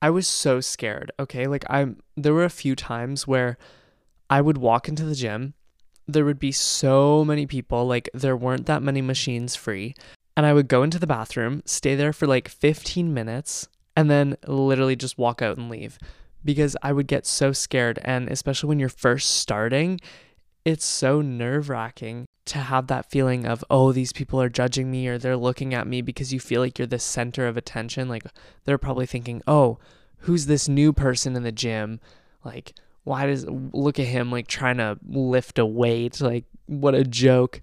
I 0.00 0.10
was 0.10 0.26
so 0.26 0.60
scared, 0.60 1.12
okay? 1.18 1.46
Like 1.46 1.64
I 1.70 1.94
there 2.16 2.34
were 2.34 2.44
a 2.44 2.50
few 2.50 2.74
times 2.74 3.26
where 3.26 3.58
I 4.30 4.40
would 4.40 4.58
walk 4.58 4.88
into 4.88 5.04
the 5.04 5.14
gym 5.14 5.54
there 6.08 6.24
would 6.24 6.38
be 6.38 6.52
so 6.52 7.24
many 7.24 7.46
people, 7.46 7.86
like 7.86 8.08
there 8.14 8.36
weren't 8.36 8.66
that 8.66 8.82
many 8.82 9.02
machines 9.02 9.54
free. 9.54 9.94
And 10.36 10.46
I 10.46 10.54
would 10.54 10.66
go 10.66 10.82
into 10.82 10.98
the 10.98 11.06
bathroom, 11.06 11.62
stay 11.66 11.94
there 11.94 12.12
for 12.12 12.26
like 12.26 12.48
15 12.48 13.12
minutes, 13.12 13.68
and 13.98 14.08
then 14.08 14.36
literally 14.46 14.94
just 14.94 15.18
walk 15.18 15.42
out 15.42 15.58
and 15.58 15.68
leave 15.68 15.98
because 16.44 16.76
I 16.84 16.92
would 16.92 17.08
get 17.08 17.26
so 17.26 17.50
scared. 17.50 17.98
And 18.04 18.28
especially 18.28 18.68
when 18.68 18.78
you're 18.78 18.88
first 18.88 19.38
starting, 19.38 19.98
it's 20.64 20.84
so 20.84 21.20
nerve 21.20 21.68
wracking 21.68 22.24
to 22.44 22.58
have 22.58 22.86
that 22.86 23.10
feeling 23.10 23.44
of, 23.44 23.64
oh, 23.68 23.90
these 23.90 24.12
people 24.12 24.40
are 24.40 24.48
judging 24.48 24.88
me 24.88 25.08
or 25.08 25.18
they're 25.18 25.36
looking 25.36 25.74
at 25.74 25.88
me 25.88 26.00
because 26.00 26.32
you 26.32 26.38
feel 26.38 26.60
like 26.60 26.78
you're 26.78 26.86
the 26.86 27.00
center 27.00 27.48
of 27.48 27.56
attention. 27.56 28.08
Like 28.08 28.22
they're 28.66 28.78
probably 28.78 29.04
thinking, 29.04 29.42
oh, 29.48 29.80
who's 30.18 30.46
this 30.46 30.68
new 30.68 30.92
person 30.92 31.34
in 31.34 31.42
the 31.42 31.50
gym? 31.50 31.98
Like, 32.44 32.74
why 33.02 33.26
does 33.26 33.46
look 33.48 33.98
at 33.98 34.06
him 34.06 34.30
like 34.30 34.46
trying 34.46 34.76
to 34.76 34.96
lift 35.08 35.58
a 35.58 35.66
weight 35.66 36.20
like 36.20 36.44
what 36.66 36.94
a 36.94 37.04
joke 37.04 37.62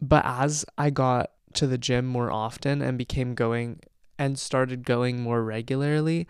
but 0.00 0.22
as 0.24 0.64
i 0.78 0.88
got 0.88 1.32
to 1.52 1.66
the 1.66 1.76
gym 1.76 2.06
more 2.06 2.32
often 2.32 2.80
and 2.80 2.96
became 2.96 3.34
going 3.34 3.78
and 4.18 4.38
started 4.38 4.84
going 4.84 5.20
more 5.20 5.42
regularly 5.42 6.26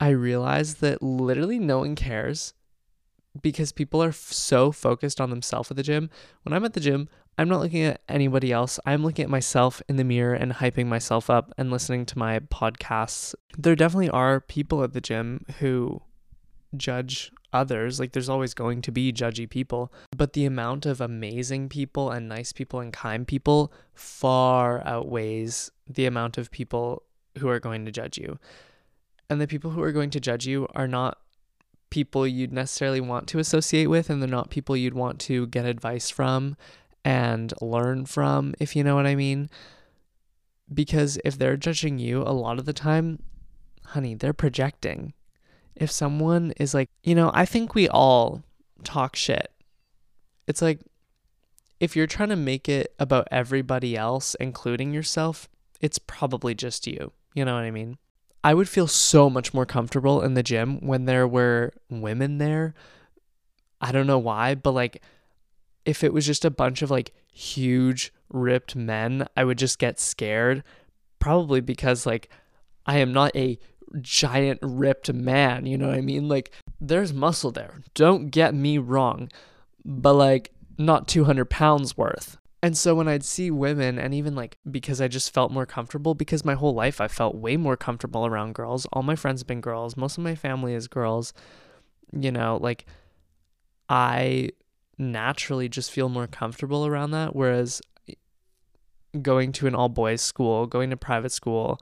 i 0.00 0.08
realized 0.08 0.80
that 0.80 1.02
literally 1.02 1.58
no 1.58 1.78
one 1.78 1.94
cares 1.94 2.54
because 3.42 3.72
people 3.72 4.02
are 4.02 4.08
f- 4.08 4.32
so 4.32 4.72
focused 4.72 5.20
on 5.20 5.30
themselves 5.30 5.70
at 5.70 5.76
the 5.76 5.82
gym. 5.82 6.10
When 6.42 6.52
i'm 6.52 6.64
at 6.64 6.72
the 6.72 6.80
gym 6.80 7.08
i'm 7.38 7.48
not 7.48 7.60
looking 7.60 7.82
at 7.82 8.00
anybody 8.08 8.52
else. 8.52 8.80
I'm 8.86 9.02
looking 9.02 9.24
at 9.24 9.30
myself 9.30 9.82
in 9.88 9.96
the 9.96 10.04
mirror 10.04 10.34
and 10.34 10.52
hyping 10.52 10.86
myself 10.86 11.28
up 11.28 11.52
and 11.58 11.70
listening 11.70 12.06
to 12.06 12.18
my 12.18 12.38
podcasts. 12.40 13.34
There 13.58 13.76
definitely 13.76 14.10
are 14.10 14.40
people 14.40 14.82
at 14.82 14.92
the 14.94 15.00
gym 15.00 15.44
who 15.58 16.00
judge 16.76 17.32
others. 17.52 17.98
Like 17.98 18.12
there's 18.12 18.28
always 18.28 18.54
going 18.54 18.82
to 18.82 18.92
be 18.92 19.12
judgy 19.12 19.48
people, 19.48 19.92
but 20.16 20.32
the 20.32 20.44
amount 20.44 20.86
of 20.86 21.00
amazing 21.00 21.68
people 21.68 22.10
and 22.10 22.28
nice 22.28 22.52
people 22.52 22.80
and 22.80 22.92
kind 22.92 23.26
people 23.26 23.72
far 23.94 24.86
outweighs 24.86 25.70
the 25.88 26.06
amount 26.06 26.38
of 26.38 26.50
people 26.50 27.02
who 27.38 27.48
are 27.48 27.60
going 27.60 27.84
to 27.84 27.92
judge 27.92 28.18
you. 28.18 28.38
And 29.28 29.40
the 29.40 29.46
people 29.46 29.70
who 29.70 29.82
are 29.82 29.92
going 29.92 30.10
to 30.10 30.20
judge 30.20 30.46
you 30.46 30.68
are 30.74 30.88
not 30.88 31.18
people 31.90 32.26
you'd 32.26 32.52
necessarily 32.52 33.00
want 33.00 33.26
to 33.28 33.38
associate 33.38 33.86
with 33.86 34.10
and 34.10 34.20
they're 34.20 34.28
not 34.28 34.50
people 34.50 34.76
you'd 34.76 34.94
want 34.94 35.20
to 35.20 35.46
get 35.46 35.64
advice 35.64 36.10
from 36.10 36.56
and 37.04 37.54
learn 37.60 38.04
from, 38.04 38.54
if 38.58 38.74
you 38.74 38.82
know 38.82 38.96
what 38.96 39.06
I 39.06 39.14
mean. 39.14 39.48
Because 40.72 41.18
if 41.24 41.38
they're 41.38 41.56
judging 41.56 41.98
you, 41.98 42.22
a 42.22 42.34
lot 42.34 42.58
of 42.58 42.64
the 42.64 42.72
time, 42.72 43.22
honey, 43.84 44.14
they're 44.14 44.32
projecting 44.32 45.14
if 45.76 45.90
someone 45.90 46.52
is 46.56 46.74
like, 46.74 46.88
you 47.02 47.14
know, 47.14 47.30
I 47.34 47.44
think 47.44 47.74
we 47.74 47.88
all 47.88 48.42
talk 48.84 49.16
shit. 49.16 49.52
It's 50.46 50.62
like 50.62 50.80
if 51.80 51.94
you're 51.94 52.06
trying 52.06 52.30
to 52.30 52.36
make 52.36 52.68
it 52.68 52.94
about 52.98 53.28
everybody 53.30 53.96
else, 53.96 54.34
including 54.36 54.92
yourself, 54.92 55.48
it's 55.80 55.98
probably 55.98 56.54
just 56.54 56.86
you. 56.86 57.12
You 57.34 57.44
know 57.44 57.54
what 57.54 57.64
I 57.64 57.70
mean? 57.70 57.98
I 58.42 58.54
would 58.54 58.68
feel 58.68 58.86
so 58.86 59.28
much 59.28 59.52
more 59.52 59.66
comfortable 59.66 60.22
in 60.22 60.34
the 60.34 60.42
gym 60.42 60.78
when 60.86 61.04
there 61.04 61.26
were 61.26 61.72
women 61.90 62.38
there. 62.38 62.74
I 63.80 63.92
don't 63.92 64.06
know 64.06 64.18
why, 64.18 64.54
but 64.54 64.72
like 64.72 65.02
if 65.84 66.02
it 66.02 66.12
was 66.12 66.26
just 66.26 66.44
a 66.44 66.50
bunch 66.50 66.80
of 66.80 66.90
like 66.90 67.12
huge 67.32 68.12
ripped 68.30 68.74
men, 68.74 69.26
I 69.36 69.44
would 69.44 69.58
just 69.58 69.78
get 69.78 70.00
scared. 70.00 70.62
Probably 71.18 71.60
because 71.60 72.06
like 72.06 72.30
I 72.86 72.98
am 72.98 73.12
not 73.12 73.34
a 73.36 73.58
giant 74.00 74.60
ripped 74.62 75.12
man, 75.12 75.66
you 75.66 75.78
know 75.78 75.88
what 75.88 75.96
I 75.96 76.00
mean? 76.00 76.28
Like 76.28 76.52
there's 76.80 77.12
muscle 77.12 77.50
there. 77.50 77.82
Don't 77.94 78.30
get 78.30 78.54
me 78.54 78.78
wrong, 78.78 79.30
but 79.84 80.14
like 80.14 80.52
not 80.78 81.08
200 81.08 81.46
pounds 81.46 81.96
worth. 81.96 82.38
And 82.62 82.76
so 82.76 82.94
when 82.94 83.06
I'd 83.06 83.24
see 83.24 83.50
women, 83.50 83.98
and 83.98 84.14
even 84.14 84.34
like 84.34 84.58
because 84.70 85.00
I 85.00 85.08
just 85.08 85.32
felt 85.32 85.52
more 85.52 85.66
comfortable, 85.66 86.14
because 86.14 86.44
my 86.44 86.54
whole 86.54 86.74
life 86.74 87.00
I 87.00 87.08
felt 87.08 87.36
way 87.36 87.56
more 87.56 87.76
comfortable 87.76 88.26
around 88.26 88.54
girls. 88.54 88.86
All 88.92 89.02
my 89.02 89.16
friends 89.16 89.42
have 89.42 89.46
been 89.46 89.60
girls, 89.60 89.96
most 89.96 90.18
of 90.18 90.24
my 90.24 90.34
family 90.34 90.74
is 90.74 90.88
girls. 90.88 91.32
You 92.12 92.32
know, 92.32 92.58
like 92.60 92.86
I 93.88 94.50
naturally 94.98 95.68
just 95.68 95.90
feel 95.90 96.08
more 96.08 96.26
comfortable 96.26 96.86
around 96.86 97.10
that. 97.12 97.36
Whereas 97.36 97.82
eh, 98.08 98.14
going 99.22 99.52
to 99.52 99.66
an 99.66 99.74
all 99.74 99.88
boys 99.88 100.22
school, 100.22 100.66
going 100.66 100.90
to 100.90 100.96
private 100.96 101.32
school, 101.32 101.78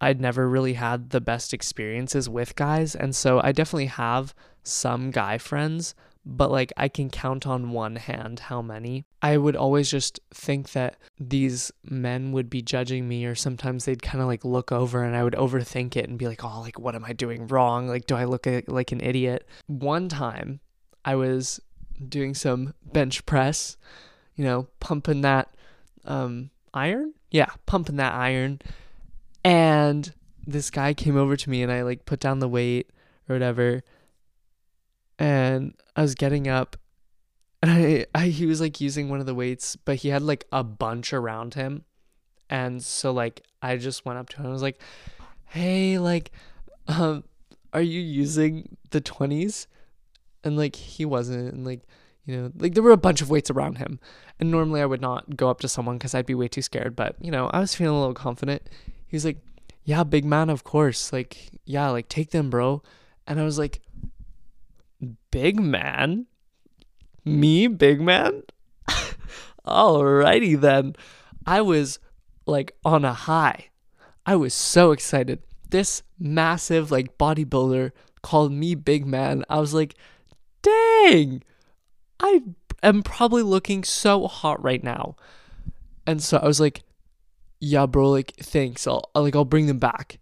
I'd 0.00 0.20
never 0.20 0.48
really 0.48 0.74
had 0.74 1.10
the 1.10 1.20
best 1.20 1.52
experiences 1.52 2.28
with 2.28 2.56
guys. 2.56 2.94
And 2.94 3.14
so 3.14 3.40
I 3.42 3.52
definitely 3.52 3.86
have 3.86 4.34
some 4.62 5.10
guy 5.10 5.38
friends, 5.38 5.94
but 6.24 6.50
like 6.50 6.72
I 6.76 6.88
can 6.88 7.10
count 7.10 7.46
on 7.46 7.72
one 7.72 7.96
hand 7.96 8.40
how 8.40 8.62
many. 8.62 9.04
I 9.20 9.36
would 9.36 9.56
always 9.56 9.90
just 9.90 10.20
think 10.32 10.72
that 10.72 10.96
these 11.18 11.70
men 11.84 12.32
would 12.32 12.48
be 12.48 12.62
judging 12.62 13.08
me, 13.08 13.26
or 13.26 13.34
sometimes 13.34 13.84
they'd 13.84 14.02
kind 14.02 14.22
of 14.22 14.26
like 14.26 14.44
look 14.44 14.72
over 14.72 15.02
and 15.02 15.14
I 15.14 15.22
would 15.22 15.34
overthink 15.34 15.96
it 15.96 16.08
and 16.08 16.18
be 16.18 16.26
like, 16.26 16.44
oh, 16.44 16.60
like, 16.60 16.78
what 16.78 16.94
am 16.94 17.04
I 17.04 17.12
doing 17.12 17.46
wrong? 17.46 17.86
Like, 17.86 18.06
do 18.06 18.16
I 18.16 18.24
look 18.24 18.46
like 18.66 18.92
an 18.92 19.00
idiot? 19.02 19.46
One 19.66 20.08
time 20.08 20.60
I 21.04 21.14
was 21.14 21.60
doing 22.08 22.34
some 22.34 22.74
bench 22.92 23.26
press, 23.26 23.76
you 24.34 24.44
know, 24.44 24.68
pumping 24.80 25.20
that 25.20 25.54
um, 26.06 26.50
iron. 26.72 27.14
Yeah, 27.30 27.50
pumping 27.66 27.96
that 27.96 28.14
iron 28.14 28.60
and 29.44 30.12
this 30.46 30.70
guy 30.70 30.94
came 30.94 31.16
over 31.16 31.36
to 31.36 31.50
me 31.50 31.62
and 31.62 31.72
I 31.72 31.82
like 31.82 32.04
put 32.04 32.20
down 32.20 32.40
the 32.40 32.48
weight 32.48 32.90
or 33.28 33.34
whatever. 33.34 33.82
And 35.18 35.74
I 35.96 36.02
was 36.02 36.14
getting 36.14 36.48
up 36.48 36.76
and 37.62 37.70
I, 37.70 38.06
I 38.14 38.28
he 38.28 38.46
was 38.46 38.60
like 38.60 38.80
using 38.80 39.08
one 39.08 39.20
of 39.20 39.26
the 39.26 39.34
weights, 39.34 39.76
but 39.76 39.96
he 39.96 40.08
had 40.08 40.22
like 40.22 40.46
a 40.50 40.64
bunch 40.64 41.12
around 41.12 41.54
him. 41.54 41.84
And 42.48 42.82
so 42.82 43.12
like 43.12 43.42
I 43.60 43.76
just 43.76 44.06
went 44.06 44.18
up 44.18 44.30
to 44.30 44.36
him 44.38 44.44
and 44.44 44.52
was 44.52 44.62
like, 44.62 44.80
"Hey, 45.44 45.98
like 45.98 46.32
um 46.88 47.24
are 47.72 47.82
you 47.82 48.00
using 48.00 48.76
the 48.90 49.00
20s?" 49.00 49.66
And 50.42 50.56
like 50.56 50.74
he 50.74 51.04
wasn't 51.04 51.52
and 51.52 51.66
like 51.66 51.82
you 52.24 52.36
know, 52.36 52.52
like 52.56 52.74
there 52.74 52.82
were 52.82 52.92
a 52.92 52.96
bunch 52.96 53.20
of 53.20 53.28
weights 53.28 53.50
around 53.50 53.76
him. 53.76 54.00
And 54.38 54.50
normally 54.50 54.80
I 54.80 54.86
would 54.86 55.02
not 55.02 55.36
go 55.36 55.50
up 55.50 55.60
to 55.60 55.68
someone 55.68 55.98
cuz 55.98 56.14
I'd 56.14 56.26
be 56.26 56.34
way 56.34 56.48
too 56.48 56.62
scared, 56.62 56.96
but 56.96 57.14
you 57.20 57.30
know, 57.30 57.48
I 57.48 57.60
was 57.60 57.74
feeling 57.74 57.94
a 57.94 58.00
little 58.00 58.14
confident 58.14 58.62
he 59.10 59.16
was 59.16 59.24
like, 59.24 59.38
yeah, 59.82 60.04
big 60.04 60.24
man, 60.24 60.50
of 60.50 60.62
course. 60.62 61.12
Like, 61.12 61.50
yeah, 61.64 61.88
like 61.90 62.08
take 62.08 62.30
them, 62.30 62.48
bro. 62.48 62.80
And 63.26 63.40
I 63.40 63.44
was 63.44 63.58
like, 63.58 63.80
big 65.32 65.58
man? 65.58 66.26
Me, 67.24 67.66
big 67.66 68.00
man? 68.00 68.44
Alrighty 69.66 70.60
then. 70.60 70.94
I 71.44 71.60
was 71.60 71.98
like 72.46 72.76
on 72.84 73.04
a 73.04 73.12
high. 73.12 73.70
I 74.24 74.36
was 74.36 74.54
so 74.54 74.92
excited. 74.92 75.42
This 75.68 76.04
massive 76.20 76.92
like 76.92 77.18
bodybuilder 77.18 77.90
called 78.22 78.52
me 78.52 78.76
big 78.76 79.06
man. 79.06 79.44
I 79.48 79.58
was 79.58 79.74
like, 79.74 79.96
dang, 80.62 81.42
I 82.20 82.42
am 82.80 83.02
probably 83.02 83.42
looking 83.42 83.82
so 83.82 84.28
hot 84.28 84.62
right 84.62 84.84
now. 84.84 85.16
And 86.06 86.22
so 86.22 86.36
I 86.38 86.46
was 86.46 86.60
like, 86.60 86.84
yeah, 87.60 87.86
bro, 87.86 88.10
like, 88.10 88.34
thanks. 88.36 88.86
I'll, 88.86 89.10
like, 89.14 89.36
I'll 89.36 89.44
bring 89.44 89.66
them 89.66 89.78
back. 89.78 90.18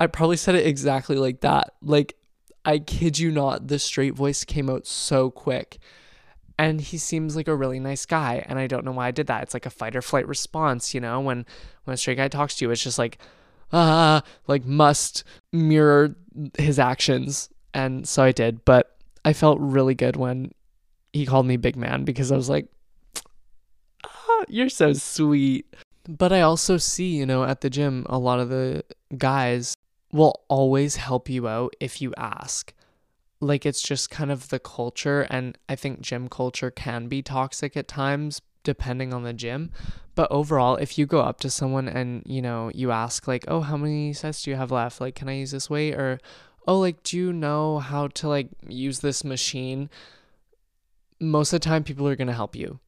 I 0.00 0.06
probably 0.06 0.36
said 0.36 0.54
it 0.54 0.66
exactly 0.66 1.16
like 1.16 1.40
that. 1.40 1.74
Like, 1.82 2.16
I 2.64 2.78
kid 2.78 3.18
you 3.18 3.30
not, 3.30 3.68
the 3.68 3.78
straight 3.78 4.14
voice 4.14 4.44
came 4.44 4.70
out 4.70 4.86
so 4.86 5.30
quick. 5.30 5.78
And 6.58 6.80
he 6.80 6.98
seems 6.98 7.36
like 7.36 7.48
a 7.48 7.54
really 7.54 7.78
nice 7.78 8.04
guy. 8.04 8.44
And 8.48 8.58
I 8.58 8.66
don't 8.66 8.84
know 8.84 8.92
why 8.92 9.06
I 9.08 9.10
did 9.10 9.28
that. 9.28 9.42
It's 9.44 9.54
like 9.54 9.66
a 9.66 9.70
fight 9.70 9.94
or 9.94 10.02
flight 10.02 10.26
response, 10.26 10.92
you 10.92 11.00
know, 11.00 11.20
when 11.20 11.46
when 11.84 11.94
a 11.94 11.96
straight 11.96 12.16
guy 12.16 12.28
talks 12.28 12.56
to 12.56 12.64
you, 12.64 12.70
it's 12.70 12.82
just 12.82 12.98
like, 12.98 13.18
ah, 13.72 14.22
like 14.48 14.64
must 14.64 15.22
mirror 15.52 16.16
his 16.58 16.78
actions. 16.80 17.48
And 17.72 18.08
so 18.08 18.24
I 18.24 18.32
did. 18.32 18.64
But 18.64 18.96
I 19.24 19.32
felt 19.32 19.58
really 19.60 19.94
good 19.94 20.16
when 20.16 20.50
he 21.12 21.26
called 21.26 21.46
me 21.46 21.56
big 21.56 21.76
man 21.76 22.04
because 22.04 22.32
I 22.32 22.36
was 22.36 22.48
like, 22.48 22.66
oh, 24.04 24.44
you're 24.48 24.68
so 24.68 24.92
sweet. 24.92 25.72
But 26.08 26.32
I 26.32 26.40
also 26.40 26.78
see, 26.78 27.14
you 27.14 27.26
know, 27.26 27.44
at 27.44 27.60
the 27.60 27.68
gym, 27.68 28.06
a 28.08 28.18
lot 28.18 28.40
of 28.40 28.48
the 28.48 28.82
guys 29.18 29.74
will 30.10 30.40
always 30.48 30.96
help 30.96 31.28
you 31.28 31.46
out 31.46 31.76
if 31.80 32.00
you 32.00 32.14
ask. 32.16 32.72
Like 33.40 33.66
it's 33.66 33.82
just 33.82 34.10
kind 34.10 34.32
of 34.32 34.48
the 34.48 34.58
culture. 34.58 35.26
And 35.28 35.58
I 35.68 35.76
think 35.76 36.00
gym 36.00 36.28
culture 36.28 36.70
can 36.70 37.08
be 37.08 37.20
toxic 37.20 37.76
at 37.76 37.88
times 37.88 38.40
depending 38.64 39.12
on 39.12 39.22
the 39.22 39.34
gym. 39.34 39.70
But 40.14 40.32
overall, 40.32 40.76
if 40.76 40.98
you 40.98 41.06
go 41.06 41.20
up 41.20 41.40
to 41.40 41.50
someone 41.50 41.88
and, 41.88 42.22
you 42.26 42.42
know, 42.42 42.70
you 42.74 42.90
ask, 42.90 43.28
like, 43.28 43.44
oh, 43.46 43.60
how 43.60 43.76
many 43.76 44.12
sets 44.12 44.42
do 44.42 44.50
you 44.50 44.56
have 44.56 44.72
left? 44.72 45.00
Like, 45.00 45.14
can 45.14 45.28
I 45.28 45.36
use 45.36 45.52
this 45.52 45.70
weight? 45.70 45.94
Or, 45.94 46.18
oh, 46.66 46.80
like, 46.80 47.02
do 47.04 47.16
you 47.16 47.32
know 47.32 47.78
how 47.78 48.08
to, 48.08 48.28
like, 48.28 48.48
use 48.66 48.98
this 48.98 49.22
machine? 49.22 49.88
Most 51.20 51.52
of 51.52 51.60
the 51.60 51.64
time, 51.64 51.84
people 51.84 52.08
are 52.08 52.16
going 52.16 52.26
to 52.26 52.34
help 52.34 52.56
you. 52.56 52.80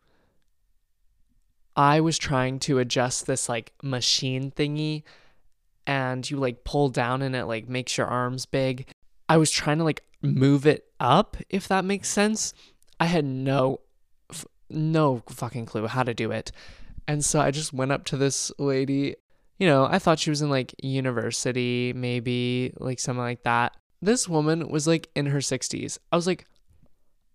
I 1.76 2.00
was 2.00 2.18
trying 2.18 2.58
to 2.60 2.78
adjust 2.78 3.26
this, 3.26 3.48
like, 3.48 3.72
machine 3.82 4.50
thingy 4.50 5.04
and 5.90 6.30
you 6.30 6.36
like 6.36 6.62
pull 6.62 6.88
down 6.88 7.20
and 7.20 7.34
it 7.34 7.46
like 7.46 7.68
makes 7.68 7.98
your 7.98 8.06
arms 8.06 8.46
big. 8.46 8.86
I 9.28 9.36
was 9.38 9.50
trying 9.50 9.78
to 9.78 9.84
like 9.84 10.04
move 10.22 10.64
it 10.66 10.84
up 11.00 11.36
if 11.48 11.66
that 11.68 11.84
makes 11.84 12.08
sense. 12.08 12.54
I 13.00 13.06
had 13.06 13.24
no 13.24 13.80
no 14.68 15.22
fucking 15.28 15.66
clue 15.66 15.88
how 15.88 16.04
to 16.04 16.14
do 16.14 16.30
it. 16.30 16.52
And 17.08 17.24
so 17.24 17.40
I 17.40 17.50
just 17.50 17.72
went 17.72 17.90
up 17.90 18.04
to 18.06 18.16
this 18.16 18.52
lady. 18.56 19.16
You 19.58 19.66
know, 19.66 19.84
I 19.84 19.98
thought 19.98 20.20
she 20.20 20.30
was 20.30 20.42
in 20.42 20.48
like 20.48 20.74
university, 20.80 21.92
maybe 21.92 22.72
like 22.78 23.00
something 23.00 23.22
like 23.22 23.42
that. 23.42 23.76
This 24.00 24.28
woman 24.28 24.68
was 24.68 24.86
like 24.86 25.10
in 25.16 25.26
her 25.26 25.40
60s. 25.40 25.98
I 26.12 26.16
was 26.16 26.26
like, 26.28 26.46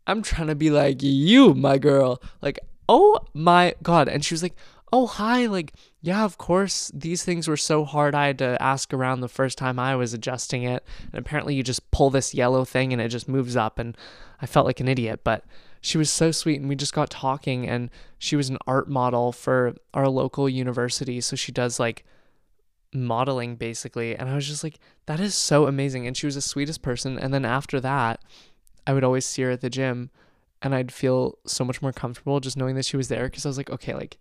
I'm 0.07 0.21
trying 0.21 0.47
to 0.47 0.55
be 0.55 0.69
like 0.69 0.99
you, 1.01 1.53
my 1.53 1.77
girl. 1.77 2.21
Like, 2.41 2.59
oh 2.87 3.19
my 3.33 3.75
God. 3.83 4.07
And 4.07 4.23
she 4.23 4.33
was 4.33 4.43
like, 4.43 4.55
oh, 4.93 5.07
hi. 5.07 5.45
Like, 5.47 5.73
yeah, 6.01 6.23
of 6.23 6.37
course, 6.37 6.91
these 6.93 7.23
things 7.23 7.47
were 7.47 7.57
so 7.57 7.85
hard. 7.85 8.15
I 8.15 8.27
had 8.27 8.39
to 8.39 8.61
ask 8.61 8.93
around 8.93 9.21
the 9.21 9.27
first 9.27 9.57
time 9.57 9.79
I 9.79 9.95
was 9.95 10.13
adjusting 10.13 10.63
it. 10.63 10.83
And 11.11 11.19
apparently, 11.19 11.55
you 11.55 11.63
just 11.63 11.91
pull 11.91 12.09
this 12.09 12.33
yellow 12.33 12.65
thing 12.65 12.93
and 12.93 13.01
it 13.01 13.09
just 13.09 13.27
moves 13.27 13.55
up. 13.55 13.79
And 13.79 13.97
I 14.41 14.45
felt 14.45 14.65
like 14.65 14.79
an 14.79 14.87
idiot. 14.87 15.21
But 15.23 15.43
she 15.85 15.99
was 15.99 16.09
so 16.09 16.31
sweet 16.31 16.59
and 16.59 16.67
we 16.67 16.75
just 16.75 16.95
got 16.95 17.11
talking 17.11 17.69
and 17.69 17.91
she 18.17 18.35
was 18.35 18.49
an 18.49 18.57
art 18.65 18.89
model 18.89 19.31
for 19.31 19.75
our 19.93 20.09
local 20.09 20.49
university 20.49 21.21
so 21.21 21.35
she 21.35 21.51
does 21.51 21.79
like 21.79 22.03
modeling 22.91 23.55
basically 23.55 24.15
and 24.15 24.27
i 24.27 24.33
was 24.33 24.47
just 24.47 24.63
like 24.63 24.79
that 25.05 25.19
is 25.19 25.35
so 25.35 25.67
amazing 25.67 26.07
and 26.07 26.17
she 26.17 26.25
was 26.25 26.33
the 26.33 26.41
sweetest 26.41 26.81
person 26.81 27.19
and 27.19 27.31
then 27.31 27.45
after 27.45 27.79
that 27.79 28.19
i 28.87 28.93
would 28.93 29.03
always 29.03 29.27
see 29.27 29.43
her 29.43 29.51
at 29.51 29.61
the 29.61 29.69
gym 29.69 30.09
and 30.65 30.75
i'd 30.75 30.91
feel 30.91 31.37
so 31.45 31.63
much 31.63 31.81
more 31.81 31.93
comfortable 31.93 32.41
just 32.41 32.57
knowing 32.57 32.75
that 32.75 32.83
she 32.83 32.97
was 32.97 33.07
there 33.07 33.25
because 33.25 33.45
i 33.45 33.49
was 33.49 33.57
like 33.57 33.69
okay 33.69 33.93
like 33.93 34.17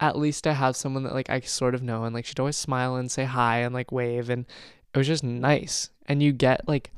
at 0.00 0.18
least 0.18 0.46
i 0.46 0.52
have 0.52 0.76
someone 0.76 1.04
that 1.04 1.14
like 1.14 1.30
i 1.30 1.40
sort 1.40 1.74
of 1.74 1.82
know 1.82 2.04
and 2.04 2.14
like 2.14 2.26
she'd 2.26 2.38
always 2.38 2.56
smile 2.56 2.96
and 2.96 3.10
say 3.10 3.24
hi 3.24 3.60
and 3.60 3.72
like 3.72 3.90
wave 3.90 4.28
and 4.28 4.44
it 4.92 4.98
was 4.98 5.06
just 5.06 5.24
nice 5.24 5.88
and 6.06 6.22
you 6.22 6.32
get 6.32 6.68
like 6.68 6.90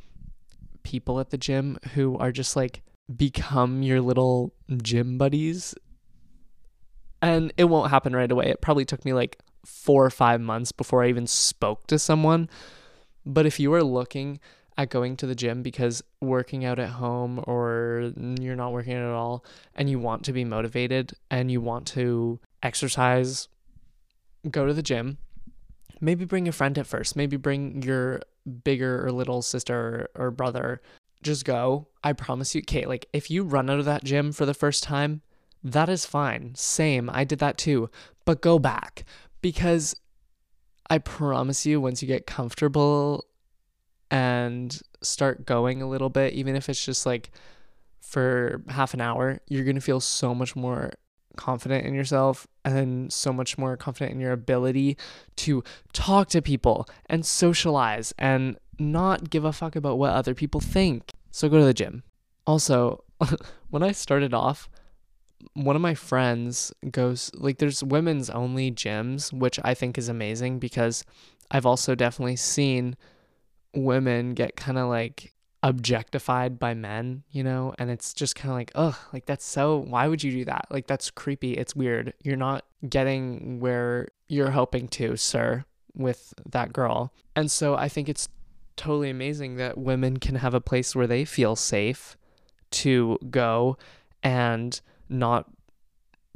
people 0.82 1.20
at 1.20 1.30
the 1.30 1.38
gym 1.38 1.78
who 1.94 2.16
are 2.18 2.32
just 2.32 2.56
like 2.56 2.82
become 3.14 3.82
your 3.82 4.00
little 4.00 4.52
gym 4.82 5.18
buddies. 5.18 5.74
And 7.20 7.52
it 7.56 7.64
won't 7.64 7.90
happen 7.90 8.14
right 8.14 8.30
away. 8.30 8.46
It 8.46 8.60
probably 8.60 8.84
took 8.84 9.04
me 9.04 9.12
like 9.12 9.38
four 9.64 10.04
or 10.04 10.10
five 10.10 10.40
months 10.40 10.72
before 10.72 11.02
I 11.02 11.08
even 11.08 11.26
spoke 11.26 11.86
to 11.88 11.98
someone. 11.98 12.48
But 13.26 13.44
if 13.44 13.58
you 13.58 13.72
are 13.74 13.82
looking 13.82 14.40
at 14.78 14.90
going 14.90 15.16
to 15.16 15.26
the 15.26 15.34
gym 15.34 15.62
because 15.62 16.02
working 16.20 16.64
out 16.64 16.78
at 16.78 16.88
home 16.88 17.42
or 17.46 18.12
you're 18.40 18.56
not 18.56 18.72
working 18.72 18.94
at 18.94 19.02
all 19.02 19.44
and 19.74 19.90
you 19.90 19.98
want 19.98 20.24
to 20.24 20.32
be 20.32 20.44
motivated 20.44 21.12
and 21.30 21.50
you 21.50 21.60
want 21.60 21.86
to 21.88 22.38
exercise, 22.62 23.48
go 24.50 24.66
to 24.66 24.72
the 24.72 24.82
gym. 24.82 25.18
Maybe 26.00 26.24
bring 26.24 26.46
a 26.46 26.52
friend 26.52 26.78
at 26.78 26.86
first. 26.86 27.16
Maybe 27.16 27.36
bring 27.36 27.82
your 27.82 28.22
bigger 28.62 29.04
or 29.04 29.10
little 29.10 29.42
sister 29.42 30.08
or 30.14 30.30
brother 30.30 30.80
just 31.22 31.44
go. 31.44 31.88
I 32.04 32.12
promise 32.12 32.54
you, 32.54 32.62
Kate, 32.62 32.88
like 32.88 33.06
if 33.12 33.30
you 33.30 33.42
run 33.42 33.68
out 33.68 33.80
of 33.80 33.84
that 33.86 34.04
gym 34.04 34.30
for 34.30 34.46
the 34.46 34.54
first 34.54 34.84
time, 34.84 35.22
that 35.64 35.88
is 35.88 36.06
fine. 36.06 36.54
Same, 36.54 37.10
I 37.12 37.24
did 37.24 37.40
that 37.40 37.58
too. 37.58 37.90
But 38.24 38.40
go 38.40 38.60
back 38.60 39.04
because 39.42 39.96
I 40.88 40.98
promise 40.98 41.66
you, 41.66 41.80
once 41.80 42.00
you 42.00 42.06
get 42.06 42.26
comfortable 42.26 43.24
and 44.10 44.80
start 45.02 45.46
going 45.46 45.82
a 45.82 45.88
little 45.88 46.08
bit, 46.08 46.32
even 46.32 46.56
if 46.56 46.68
it's 46.68 46.84
just 46.84 47.06
like 47.06 47.30
for 48.00 48.62
half 48.68 48.94
an 48.94 49.00
hour, 49.00 49.40
you're 49.48 49.64
going 49.64 49.74
to 49.74 49.82
feel 49.82 50.00
so 50.00 50.34
much 50.34 50.56
more 50.56 50.92
confident 51.36 51.86
in 51.86 51.94
yourself 51.94 52.46
and 52.64 53.12
so 53.12 53.32
much 53.32 53.56
more 53.56 53.76
confident 53.76 54.12
in 54.12 54.20
your 54.20 54.32
ability 54.32 54.96
to 55.36 55.62
talk 55.92 56.28
to 56.28 56.42
people 56.42 56.88
and 57.06 57.24
socialize 57.24 58.12
and 58.18 58.58
not 58.78 59.30
give 59.30 59.44
a 59.44 59.52
fuck 59.52 59.76
about 59.76 59.98
what 59.98 60.12
other 60.12 60.34
people 60.34 60.60
think. 60.60 61.12
So 61.30 61.48
go 61.48 61.58
to 61.58 61.64
the 61.64 61.74
gym. 61.74 62.02
Also, 62.46 63.04
when 63.70 63.82
I 63.82 63.92
started 63.92 64.34
off, 64.34 64.68
one 65.54 65.76
of 65.76 65.82
my 65.82 65.94
friends 65.94 66.72
goes 66.90 67.30
like 67.34 67.58
there's 67.58 67.84
women's 67.84 68.28
only 68.30 68.72
gyms, 68.72 69.32
which 69.32 69.60
I 69.62 69.74
think 69.74 69.96
is 69.96 70.08
amazing 70.08 70.58
because 70.58 71.04
I've 71.50 71.66
also 71.66 71.94
definitely 71.94 72.36
seen 72.36 72.96
women 73.84 74.34
get 74.34 74.56
kind 74.56 74.78
of 74.78 74.88
like 74.88 75.34
objectified 75.62 76.58
by 76.58 76.74
men, 76.74 77.22
you 77.30 77.42
know, 77.42 77.74
and 77.78 77.90
it's 77.90 78.14
just 78.14 78.36
kind 78.36 78.50
of 78.50 78.56
like, 78.56 78.70
ugh, 78.74 78.96
like 79.12 79.26
that's 79.26 79.44
so, 79.44 79.78
why 79.78 80.06
would 80.06 80.22
you 80.22 80.30
do 80.30 80.44
that? 80.44 80.66
Like 80.70 80.86
that's 80.86 81.10
creepy. 81.10 81.54
It's 81.54 81.74
weird. 81.74 82.14
You're 82.22 82.36
not 82.36 82.64
getting 82.88 83.60
where 83.60 84.08
you're 84.28 84.52
hoping 84.52 84.88
to, 84.88 85.16
sir, 85.16 85.64
with 85.94 86.32
that 86.50 86.72
girl. 86.72 87.12
And 87.34 87.50
so 87.50 87.74
I 87.74 87.88
think 87.88 88.08
it's 88.08 88.28
totally 88.76 89.10
amazing 89.10 89.56
that 89.56 89.76
women 89.76 90.18
can 90.18 90.36
have 90.36 90.54
a 90.54 90.60
place 90.60 90.94
where 90.94 91.08
they 91.08 91.24
feel 91.24 91.56
safe 91.56 92.16
to 92.70 93.18
go 93.30 93.76
and 94.22 94.80
not 95.08 95.46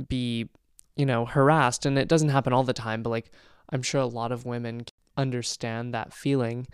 be, 0.09 0.49
you 0.97 1.07
know, 1.07 1.27
harassed. 1.27 1.87
And 1.87 1.97
it 1.97 2.09
doesn't 2.09 2.31
happen 2.31 2.53
all 2.53 2.65
the 2.65 2.73
time, 2.73 3.03
but 3.03 3.11
like 3.11 3.31
I'm 3.71 3.83
sure 3.83 4.01
a 4.01 4.07
lot 4.07 4.33
of 4.33 4.45
women 4.45 4.87
understand 5.17 5.95
that 5.95 6.13
feeling. 6.13 6.67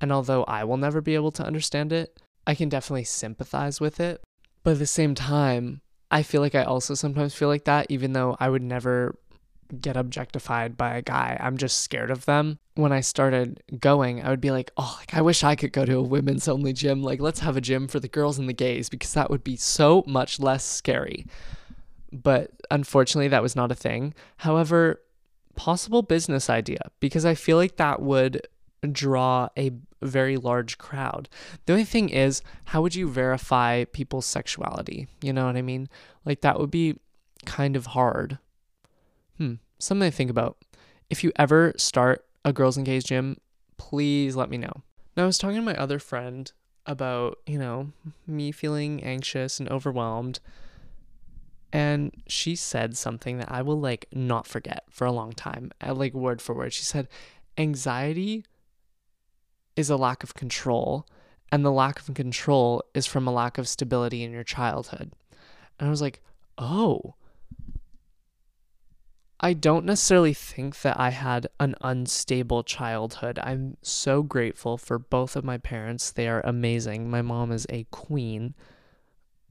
And 0.00 0.12
although 0.12 0.44
I 0.44 0.64
will 0.64 0.76
never 0.76 1.00
be 1.00 1.14
able 1.14 1.32
to 1.32 1.44
understand 1.44 1.92
it, 1.92 2.20
I 2.46 2.54
can 2.54 2.68
definitely 2.68 3.04
sympathize 3.04 3.80
with 3.80 4.00
it. 4.00 4.22
But 4.62 4.72
at 4.72 4.78
the 4.78 4.86
same 4.86 5.14
time, 5.14 5.80
I 6.10 6.22
feel 6.22 6.40
like 6.40 6.54
I 6.54 6.62
also 6.62 6.94
sometimes 6.94 7.34
feel 7.34 7.48
like 7.48 7.64
that, 7.64 7.86
even 7.88 8.12
though 8.12 8.36
I 8.38 8.48
would 8.48 8.62
never 8.62 9.18
get 9.80 9.96
objectified 9.96 10.76
by 10.76 10.96
a 10.96 11.02
guy. 11.02 11.36
I'm 11.40 11.56
just 11.56 11.80
scared 11.80 12.10
of 12.10 12.24
them. 12.24 12.58
When 12.74 12.92
I 12.92 13.00
started 13.00 13.62
going, 13.80 14.22
I 14.22 14.30
would 14.30 14.40
be 14.40 14.50
like, 14.50 14.70
oh, 14.76 14.96
like 14.98 15.14
I 15.14 15.22
wish 15.22 15.42
I 15.42 15.56
could 15.56 15.72
go 15.72 15.84
to 15.84 15.98
a 15.98 16.02
women's 16.02 16.48
only 16.48 16.72
gym. 16.72 17.02
Like, 17.02 17.20
let's 17.20 17.40
have 17.40 17.56
a 17.56 17.60
gym 17.60 17.88
for 17.88 18.00
the 18.00 18.08
girls 18.08 18.38
and 18.38 18.48
the 18.48 18.52
gays 18.52 18.88
because 18.88 19.14
that 19.14 19.30
would 19.30 19.44
be 19.44 19.56
so 19.56 20.04
much 20.06 20.38
less 20.38 20.64
scary. 20.64 21.26
But 22.12 22.50
unfortunately, 22.70 23.28
that 23.28 23.42
was 23.42 23.56
not 23.56 23.72
a 23.72 23.76
thing. 23.76 24.14
However, 24.38 25.00
possible 25.56 26.02
business 26.02 26.50
idea 26.50 26.90
because 27.00 27.24
I 27.24 27.34
feel 27.34 27.56
like 27.56 27.76
that 27.76 28.02
would 28.02 28.46
draw 28.92 29.48
a 29.56 29.72
very 30.02 30.36
large 30.36 30.78
crowd. 30.78 31.28
The 31.66 31.72
only 31.72 31.84
thing 31.84 32.08
is, 32.08 32.42
how 32.66 32.82
would 32.82 32.94
you 32.94 33.08
verify 33.08 33.84
people's 33.84 34.26
sexuality? 34.26 35.08
You 35.22 35.32
know 35.32 35.46
what 35.46 35.56
I 35.56 35.62
mean? 35.62 35.88
Like, 36.24 36.42
that 36.42 36.58
would 36.58 36.70
be 36.70 36.98
kind 37.46 37.76
of 37.76 37.86
hard. 37.86 38.38
Hmm, 39.38 39.54
something 39.78 40.10
to 40.10 40.16
think 40.16 40.30
about. 40.30 40.56
If 41.10 41.24
you 41.24 41.32
ever 41.36 41.72
start 41.76 42.24
a 42.44 42.52
girls 42.52 42.76
and 42.76 42.86
gays 42.86 43.04
gym, 43.04 43.38
please 43.76 44.36
let 44.36 44.50
me 44.50 44.58
know. 44.58 44.82
Now, 45.16 45.24
I 45.24 45.26
was 45.26 45.38
talking 45.38 45.56
to 45.56 45.62
my 45.62 45.76
other 45.76 45.98
friend 45.98 46.50
about, 46.86 47.38
you 47.46 47.58
know, 47.58 47.92
me 48.26 48.52
feeling 48.52 49.02
anxious 49.02 49.58
and 49.58 49.68
overwhelmed. 49.68 50.40
And 51.72 52.22
she 52.28 52.54
said 52.54 52.96
something 52.96 53.38
that 53.38 53.50
I 53.50 53.62
will 53.62 53.80
like 53.80 54.06
not 54.12 54.46
forget 54.46 54.84
for 54.90 55.06
a 55.06 55.12
long 55.12 55.32
time, 55.32 55.72
uh, 55.84 55.94
like 55.94 56.14
word 56.14 56.40
for 56.40 56.54
word. 56.54 56.72
She 56.72 56.84
said, 56.84 57.08
anxiety 57.58 58.44
is 59.76 59.90
a 59.90 59.96
lack 59.96 60.22
of 60.22 60.34
control, 60.34 61.06
and 61.50 61.64
the 61.64 61.72
lack 61.72 62.00
of 62.00 62.14
control 62.14 62.82
is 62.94 63.06
from 63.06 63.26
a 63.26 63.32
lack 63.32 63.58
of 63.58 63.68
stability 63.68 64.22
in 64.22 64.32
your 64.32 64.44
childhood. 64.44 65.12
And 65.78 65.88
I 65.88 65.90
was 65.90 66.02
like, 66.02 66.22
oh, 66.58 67.14
I 69.40 69.52
don't 69.52 69.84
necessarily 69.84 70.32
think 70.32 70.80
that 70.82 70.98
I 70.98 71.10
had 71.10 71.48
an 71.60 71.74
unstable 71.82 72.62
childhood. 72.62 73.38
I'm 73.42 73.76
so 73.82 74.22
grateful 74.22 74.78
for 74.78 74.98
both 74.98 75.36
of 75.36 75.44
my 75.44 75.58
parents. 75.58 76.12
They 76.12 76.28
are 76.28 76.40
amazing. 76.44 77.10
My 77.10 77.20
mom 77.20 77.52
is 77.52 77.66
a 77.68 77.84
queen. 77.90 78.54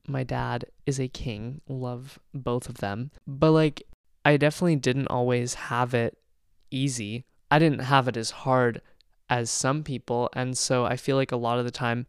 My 0.07 0.23
dad 0.23 0.65
is 0.85 0.99
a 0.99 1.07
king. 1.07 1.61
Love 1.67 2.17
both 2.33 2.69
of 2.69 2.79
them. 2.79 3.11
But 3.27 3.51
like, 3.51 3.83
I 4.25 4.37
definitely 4.37 4.77
didn't 4.77 5.07
always 5.07 5.53
have 5.53 5.93
it 5.93 6.17
easy. 6.71 7.25
I 7.51 7.59
didn't 7.59 7.81
have 7.81 8.07
it 8.07 8.17
as 8.17 8.31
hard 8.31 8.81
as 9.29 9.49
some 9.49 9.83
people. 9.83 10.29
And 10.33 10.57
so 10.57 10.85
I 10.85 10.95
feel 10.95 11.15
like 11.15 11.31
a 11.31 11.37
lot 11.37 11.59
of 11.59 11.65
the 11.65 11.71
time, 11.71 12.05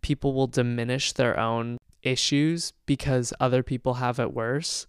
people 0.00 0.32
will 0.32 0.46
diminish 0.46 1.12
their 1.12 1.38
own 1.38 1.78
issues 2.02 2.72
because 2.86 3.32
other 3.40 3.62
people 3.62 3.94
have 3.94 4.18
it 4.18 4.32
worse. 4.32 4.86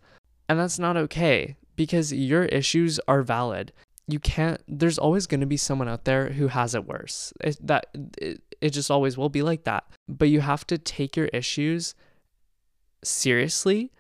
And 0.48 0.60
that's 0.60 0.80
not 0.80 0.98
okay 0.98 1.58
because 1.76 2.14
your 2.14 2.46
issues 2.46 3.00
are 3.08 3.22
valid. 3.22 3.72
You 4.08 4.20
can't 4.20 4.62
there's 4.68 4.98
always 4.98 5.28
going 5.28 5.40
to 5.42 5.46
be 5.46 5.58
someone 5.58 5.88
out 5.88 6.06
there 6.06 6.30
who 6.30 6.48
has 6.48 6.74
it 6.74 6.86
worse. 6.86 7.32
It, 7.42 7.58
that 7.66 7.88
it, 8.18 8.42
it 8.60 8.70
just 8.72 8.90
always 8.90 9.18
will 9.18 9.30
be 9.30 9.44
like 9.44 9.64
that. 9.66 9.86
But 10.08 10.30
you 10.30 10.42
have 10.42 10.66
to 10.68 10.78
take 10.78 11.16
your 11.16 11.28
issues 11.28 11.94
seriously 13.04 13.92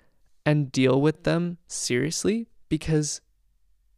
and 0.46 0.72
deal 0.72 1.00
with 1.00 1.24
them 1.24 1.58
seriously 1.68 2.48
because 2.70 3.22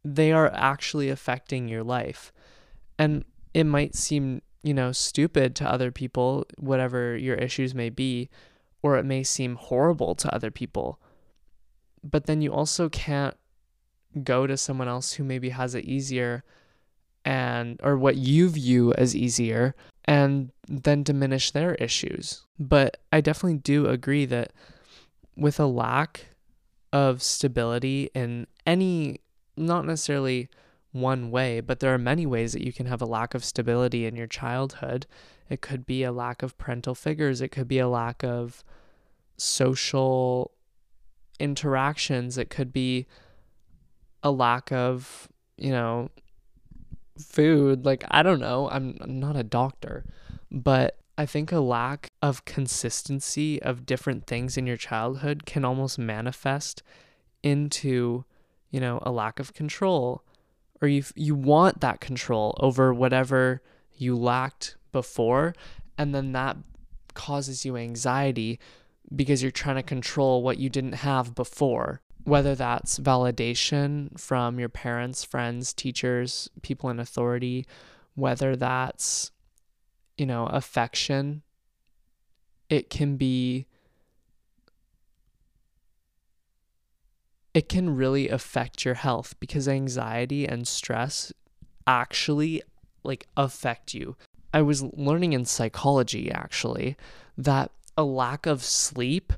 they 0.04 0.32
are 0.32 0.52
actually 0.54 1.08
affecting 1.08 1.68
your 1.68 1.82
life. 1.82 2.32
And 2.98 3.24
it 3.54 3.64
might 3.64 3.94
seem, 3.94 4.42
you 4.62 4.74
know, 4.74 4.92
stupid 4.92 5.54
to 5.56 5.70
other 5.70 5.90
people, 5.90 6.46
whatever 6.58 7.16
your 7.16 7.36
issues 7.36 7.74
may 7.74 7.90
be, 7.90 8.30
or 8.82 8.96
it 8.96 9.04
may 9.04 9.22
seem 9.22 9.56
horrible 9.56 10.14
to 10.16 10.34
other 10.34 10.50
people. 10.50 10.98
But 12.02 12.26
then 12.26 12.42
you 12.42 12.52
also 12.52 12.88
can't 12.88 13.36
go 14.22 14.46
to 14.46 14.56
someone 14.56 14.88
else 14.88 15.14
who 15.14 15.24
maybe 15.24 15.50
has 15.50 15.74
it 15.74 15.84
easier 15.84 16.44
and 17.24 17.78
or 17.82 17.96
what 17.96 18.16
you 18.16 18.48
view 18.48 18.92
as 18.94 19.14
easier 19.14 19.74
and 20.04 20.50
then 20.66 21.02
diminish 21.02 21.52
their 21.52 21.74
issues. 21.76 22.44
But 22.58 22.98
I 23.12 23.20
definitely 23.20 23.58
do 23.58 23.86
agree 23.86 24.26
that 24.26 24.52
with 25.36 25.60
a 25.60 25.66
lack 25.66 26.26
of 26.92 27.22
stability 27.22 28.10
in 28.14 28.46
any 28.66 29.20
not 29.56 29.86
necessarily 29.86 30.48
one 30.92 31.30
way, 31.30 31.60
but 31.60 31.80
there 31.80 31.92
are 31.92 31.98
many 31.98 32.26
ways 32.26 32.52
that 32.52 32.64
you 32.64 32.72
can 32.72 32.86
have 32.86 33.02
a 33.02 33.06
lack 33.06 33.34
of 33.34 33.44
stability 33.44 34.06
in 34.06 34.14
your 34.14 34.26
childhood. 34.26 35.06
It 35.48 35.60
could 35.62 35.86
be 35.86 36.02
a 36.02 36.12
lack 36.12 36.42
of 36.42 36.56
parental 36.58 36.94
figures, 36.94 37.40
it 37.40 37.48
could 37.48 37.66
be 37.66 37.78
a 37.78 37.88
lack 37.88 38.22
of 38.22 38.62
social 39.36 40.52
interactions, 41.40 42.38
it 42.38 42.50
could 42.50 42.72
be 42.72 43.06
a 44.22 44.30
lack 44.30 44.70
of, 44.70 45.28
you 45.56 45.70
know, 45.70 46.10
food. 47.18 47.84
Like, 47.84 48.04
I 48.10 48.22
don't 48.22 48.40
know. 48.40 48.68
I'm, 48.70 48.96
I'm 49.00 49.18
not 49.18 49.36
a 49.36 49.42
doctor, 49.42 50.04
but 50.50 50.98
I 51.18 51.26
think 51.26 51.52
a 51.52 51.60
lack 51.60 52.10
of 52.20 52.44
consistency 52.44 53.60
of 53.62 53.86
different 53.86 54.26
things 54.26 54.56
in 54.56 54.66
your 54.66 54.76
childhood 54.76 55.44
can 55.46 55.64
almost 55.64 55.98
manifest 55.98 56.82
into, 57.42 58.24
you 58.70 58.80
know, 58.80 59.00
a 59.02 59.10
lack 59.10 59.40
of 59.40 59.52
control 59.54 60.22
or 60.82 60.88
you 60.88 61.04
you 61.14 61.34
want 61.34 61.80
that 61.80 62.00
control 62.00 62.54
over 62.60 62.92
whatever 62.92 63.62
you 63.96 64.16
lacked 64.16 64.76
before 64.90 65.54
and 65.96 66.14
then 66.14 66.32
that 66.32 66.56
causes 67.14 67.64
you 67.64 67.76
anxiety 67.76 68.58
because 69.14 69.42
you're 69.42 69.50
trying 69.50 69.76
to 69.76 69.82
control 69.82 70.42
what 70.42 70.58
you 70.58 70.68
didn't 70.68 70.94
have 70.94 71.34
before. 71.34 72.00
Whether 72.24 72.54
that's 72.54 72.98
validation 72.98 74.18
from 74.18 74.58
your 74.58 74.68
parents, 74.68 75.24
friends, 75.24 75.72
teachers, 75.72 76.48
people 76.62 76.88
in 76.88 77.00
authority, 77.00 77.66
whether 78.14 78.54
that's, 78.54 79.32
you 80.16 80.26
know, 80.26 80.46
affection, 80.46 81.42
it 82.68 82.90
can 82.90 83.16
be, 83.16 83.66
it 87.54 87.68
can 87.68 87.94
really 87.94 88.28
affect 88.28 88.84
your 88.84 88.94
health 88.94 89.34
because 89.40 89.68
anxiety 89.68 90.46
and 90.46 90.66
stress 90.66 91.32
actually 91.86 92.62
like 93.04 93.26
affect 93.36 93.94
you. 93.94 94.16
I 94.54 94.62
was 94.62 94.82
learning 94.82 95.32
in 95.32 95.44
psychology 95.44 96.30
actually 96.30 96.96
that 97.36 97.70
a 97.96 98.04
lack 98.04 98.46
of 98.46 98.62
sleep 98.62 99.32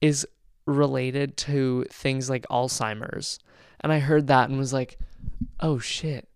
is 0.00 0.26
related 0.66 1.36
to 1.36 1.84
things 1.90 2.28
like 2.28 2.46
Alzheimer's. 2.48 3.38
And 3.80 3.92
I 3.92 3.98
heard 3.98 4.26
that 4.26 4.48
and 4.48 4.58
was 4.58 4.72
like, 4.72 4.98
oh 5.60 5.78
shit, 5.78 6.28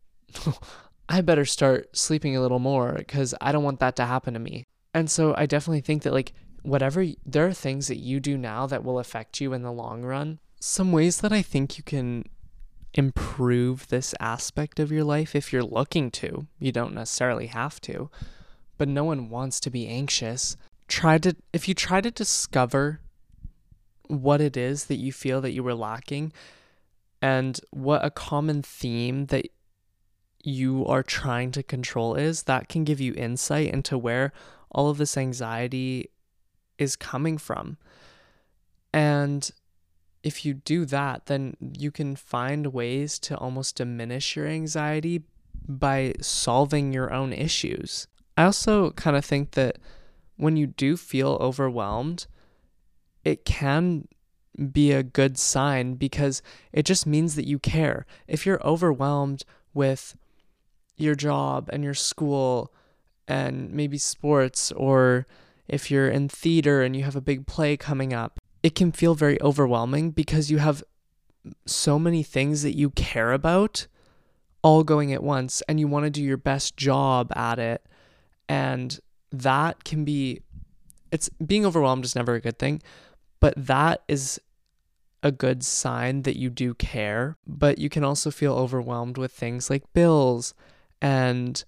I 1.08 1.20
better 1.20 1.44
start 1.44 1.96
sleeping 1.96 2.36
a 2.36 2.40
little 2.40 2.58
more 2.58 2.94
because 2.96 3.34
I 3.40 3.52
don't 3.52 3.64
want 3.64 3.80
that 3.80 3.96
to 3.96 4.06
happen 4.06 4.34
to 4.34 4.40
me. 4.40 4.64
And 4.94 5.10
so 5.10 5.34
I 5.36 5.46
definitely 5.46 5.80
think 5.80 6.02
that, 6.02 6.12
like, 6.12 6.32
whatever, 6.62 7.04
there 7.24 7.46
are 7.46 7.52
things 7.52 7.88
that 7.88 7.98
you 7.98 8.20
do 8.20 8.36
now 8.36 8.66
that 8.66 8.84
will 8.84 8.98
affect 8.98 9.40
you 9.40 9.52
in 9.52 9.62
the 9.62 9.72
long 9.72 10.02
run. 10.02 10.38
Some 10.60 10.92
ways 10.92 11.22
that 11.22 11.32
I 11.32 11.40
think 11.40 11.78
you 11.78 11.84
can 11.84 12.24
improve 12.92 13.88
this 13.88 14.14
aspect 14.20 14.78
of 14.78 14.92
your 14.92 15.04
life 15.04 15.34
if 15.34 15.52
you're 15.52 15.62
looking 15.62 16.10
to. 16.10 16.46
You 16.58 16.70
don't 16.70 16.94
necessarily 16.94 17.46
have 17.46 17.80
to, 17.82 18.10
but 18.76 18.86
no 18.86 19.04
one 19.04 19.30
wants 19.30 19.58
to 19.60 19.70
be 19.70 19.88
anxious. 19.88 20.58
Try 20.86 21.16
to, 21.18 21.34
if 21.54 21.66
you 21.66 21.74
try 21.74 22.02
to 22.02 22.10
discover 22.10 23.00
what 24.06 24.42
it 24.42 24.56
is 24.56 24.86
that 24.86 24.96
you 24.96 25.12
feel 25.12 25.40
that 25.40 25.52
you 25.52 25.62
were 25.62 25.74
lacking 25.74 26.32
and 27.22 27.58
what 27.70 28.04
a 28.04 28.10
common 28.10 28.60
theme 28.60 29.26
that 29.26 29.46
you 30.42 30.84
are 30.86 31.02
trying 31.02 31.52
to 31.52 31.62
control 31.62 32.14
is, 32.16 32.42
that 32.42 32.68
can 32.68 32.84
give 32.84 33.00
you 33.00 33.14
insight 33.14 33.72
into 33.72 33.96
where 33.96 34.32
all 34.70 34.90
of 34.90 34.98
this 34.98 35.16
anxiety 35.16 36.10
is 36.76 36.96
coming 36.96 37.38
from. 37.38 37.78
And 38.92 39.50
if 40.22 40.44
you 40.44 40.54
do 40.54 40.84
that, 40.86 41.26
then 41.26 41.56
you 41.60 41.90
can 41.90 42.16
find 42.16 42.68
ways 42.68 43.18
to 43.20 43.36
almost 43.36 43.76
diminish 43.76 44.36
your 44.36 44.46
anxiety 44.46 45.22
by 45.66 46.14
solving 46.20 46.92
your 46.92 47.12
own 47.12 47.32
issues. 47.32 48.06
I 48.36 48.44
also 48.44 48.90
kind 48.92 49.16
of 49.16 49.24
think 49.24 49.52
that 49.52 49.78
when 50.36 50.56
you 50.56 50.66
do 50.66 50.96
feel 50.96 51.38
overwhelmed, 51.40 52.26
it 53.24 53.44
can 53.44 54.08
be 54.72 54.92
a 54.92 55.02
good 55.02 55.38
sign 55.38 55.94
because 55.94 56.42
it 56.72 56.84
just 56.84 57.06
means 57.06 57.34
that 57.36 57.46
you 57.46 57.58
care. 57.58 58.06
If 58.26 58.44
you're 58.44 58.62
overwhelmed 58.66 59.44
with 59.72 60.16
your 60.96 61.14
job 61.14 61.68
and 61.72 61.84
your 61.84 61.94
school 61.94 62.72
and 63.28 63.70
maybe 63.72 63.96
sports, 63.96 64.72
or 64.72 65.26
if 65.68 65.90
you're 65.90 66.08
in 66.08 66.28
theater 66.28 66.82
and 66.82 66.96
you 66.96 67.04
have 67.04 67.16
a 67.16 67.20
big 67.20 67.46
play 67.46 67.76
coming 67.76 68.12
up, 68.12 68.39
it 68.62 68.74
can 68.74 68.92
feel 68.92 69.14
very 69.14 69.40
overwhelming 69.42 70.10
because 70.10 70.50
you 70.50 70.58
have 70.58 70.82
so 71.66 71.98
many 71.98 72.22
things 72.22 72.62
that 72.62 72.76
you 72.76 72.90
care 72.90 73.32
about 73.32 73.86
all 74.62 74.84
going 74.84 75.12
at 75.12 75.22
once 75.22 75.62
and 75.62 75.80
you 75.80 75.88
want 75.88 76.04
to 76.04 76.10
do 76.10 76.22
your 76.22 76.36
best 76.36 76.76
job 76.76 77.32
at 77.34 77.58
it. 77.58 77.86
And 78.48 78.98
that 79.32 79.84
can 79.84 80.04
be, 80.04 80.40
it's 81.10 81.28
being 81.44 81.64
overwhelmed 81.64 82.04
is 82.04 82.14
never 82.14 82.34
a 82.34 82.40
good 82.40 82.58
thing, 82.58 82.82
but 83.40 83.54
that 83.56 84.02
is 84.08 84.40
a 85.22 85.32
good 85.32 85.64
sign 85.64 86.22
that 86.22 86.38
you 86.38 86.50
do 86.50 86.74
care. 86.74 87.36
But 87.46 87.78
you 87.78 87.88
can 87.88 88.04
also 88.04 88.30
feel 88.30 88.54
overwhelmed 88.54 89.16
with 89.16 89.32
things 89.32 89.70
like 89.70 89.90
bills 89.92 90.52
and 91.00 91.64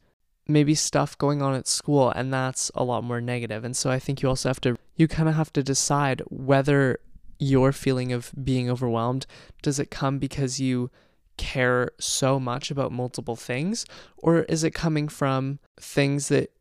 maybe 0.48 0.74
stuff 0.74 1.16
going 1.16 1.40
on 1.40 1.54
at 1.54 1.68
school, 1.68 2.10
and 2.10 2.32
that's 2.32 2.70
a 2.74 2.84
lot 2.84 3.04
more 3.04 3.20
negative. 3.20 3.64
And 3.64 3.76
so 3.76 3.90
I 3.90 3.98
think 3.98 4.22
you 4.22 4.28
also 4.28 4.48
have 4.48 4.60
to, 4.62 4.76
you 4.96 5.08
kind 5.08 5.28
of 5.28 5.34
have 5.34 5.52
to 5.54 5.62
decide 5.62 6.22
whether 6.28 6.98
your 7.38 7.72
feeling 7.72 8.12
of 8.12 8.32
being 8.42 8.70
overwhelmed 8.70 9.26
does 9.62 9.78
it 9.78 9.90
come 9.90 10.18
because 10.18 10.60
you 10.60 10.90
care 11.36 11.90
so 11.98 12.38
much 12.38 12.70
about 12.70 12.92
multiple 12.92 13.36
things, 13.36 13.84
or 14.18 14.42
is 14.42 14.62
it 14.62 14.72
coming 14.72 15.08
from 15.08 15.58
things 15.76 16.28
that 16.28 16.52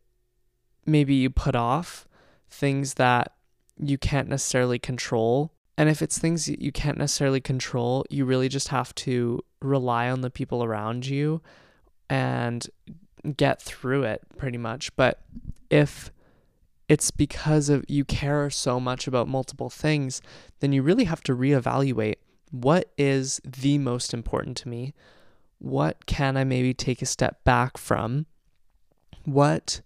maybe 0.85 1.13
you 1.13 1.29
put 1.29 1.55
off, 1.55 2.07
things 2.49 2.95
that 2.95 3.33
you 3.77 3.97
can't 3.97 4.29
necessarily 4.29 4.79
control. 4.79 5.53
And 5.77 5.89
if 5.89 6.01
it's 6.01 6.19
things 6.19 6.47
you 6.47 6.71
can't 6.71 6.97
necessarily 6.97 7.41
control, 7.41 8.05
you 8.09 8.25
really 8.25 8.49
just 8.49 8.67
have 8.67 8.93
to 8.95 9.43
rely 9.61 10.09
on 10.09 10.21
the 10.21 10.29
people 10.29 10.63
around 10.63 11.05
you 11.05 11.41
and 12.09 12.67
get 13.37 13.61
through 13.61 14.03
it 14.03 14.21
pretty 14.37 14.57
much. 14.57 14.95
But 14.95 15.21
if 15.69 16.11
it's 16.91 17.09
because 17.09 17.69
of 17.69 17.85
you 17.87 18.03
care 18.03 18.49
so 18.49 18.77
much 18.77 19.07
about 19.07 19.25
multiple 19.25 19.69
things, 19.69 20.21
then 20.59 20.73
you 20.73 20.83
really 20.83 21.05
have 21.05 21.23
to 21.23 21.33
reevaluate 21.33 22.15
what 22.49 22.91
is 22.97 23.39
the 23.45 23.77
most 23.77 24.13
important 24.13 24.57
to 24.57 24.67
me? 24.67 24.93
What 25.59 26.05
can 26.05 26.35
I 26.35 26.43
maybe 26.43 26.73
take 26.73 27.01
a 27.01 27.05
step 27.05 27.45
back 27.45 27.77
from? 27.77 28.25
What 29.23 29.79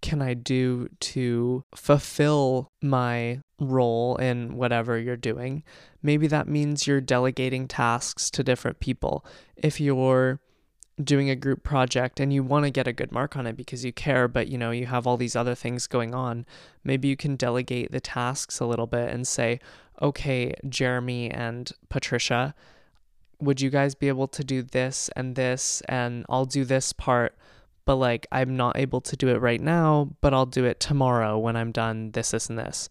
can 0.00 0.22
I 0.22 0.32
do 0.32 0.88
to 1.00 1.62
fulfill 1.74 2.68
my 2.80 3.40
role 3.58 4.16
in 4.16 4.56
whatever 4.56 4.98
you're 4.98 5.18
doing? 5.18 5.62
Maybe 6.02 6.26
that 6.28 6.48
means 6.48 6.86
you're 6.86 7.02
delegating 7.02 7.68
tasks 7.68 8.30
to 8.30 8.42
different 8.42 8.80
people. 8.80 9.26
If 9.56 9.78
you're 9.78 10.40
doing 11.04 11.30
a 11.30 11.36
group 11.36 11.62
project 11.62 12.20
and 12.20 12.32
you 12.32 12.42
want 12.42 12.64
to 12.64 12.70
get 12.70 12.86
a 12.86 12.92
good 12.92 13.12
mark 13.12 13.36
on 13.36 13.46
it 13.46 13.56
because 13.56 13.84
you 13.84 13.92
care, 13.92 14.28
but 14.28 14.48
you 14.48 14.58
know, 14.58 14.70
you 14.70 14.86
have 14.86 15.06
all 15.06 15.16
these 15.16 15.36
other 15.36 15.54
things 15.54 15.86
going 15.86 16.14
on, 16.14 16.46
maybe 16.84 17.08
you 17.08 17.16
can 17.16 17.36
delegate 17.36 17.92
the 17.92 18.00
tasks 18.00 18.60
a 18.60 18.66
little 18.66 18.86
bit 18.86 19.10
and 19.10 19.26
say, 19.26 19.60
okay, 20.02 20.54
Jeremy 20.68 21.30
and 21.30 21.70
Patricia, 21.88 22.54
would 23.40 23.60
you 23.60 23.70
guys 23.70 23.94
be 23.94 24.08
able 24.08 24.28
to 24.28 24.44
do 24.44 24.62
this 24.62 25.10
and 25.16 25.34
this? 25.34 25.82
And 25.88 26.24
I'll 26.28 26.44
do 26.44 26.64
this 26.64 26.92
part, 26.92 27.34
but 27.84 27.96
like 27.96 28.26
I'm 28.30 28.56
not 28.56 28.76
able 28.76 29.00
to 29.02 29.16
do 29.16 29.28
it 29.28 29.40
right 29.40 29.60
now, 29.60 30.10
but 30.20 30.34
I'll 30.34 30.46
do 30.46 30.64
it 30.64 30.80
tomorrow 30.80 31.38
when 31.38 31.56
I'm 31.56 31.72
done 31.72 32.12
this, 32.12 32.30
this, 32.32 32.48
and 32.48 32.58
this 32.58 32.88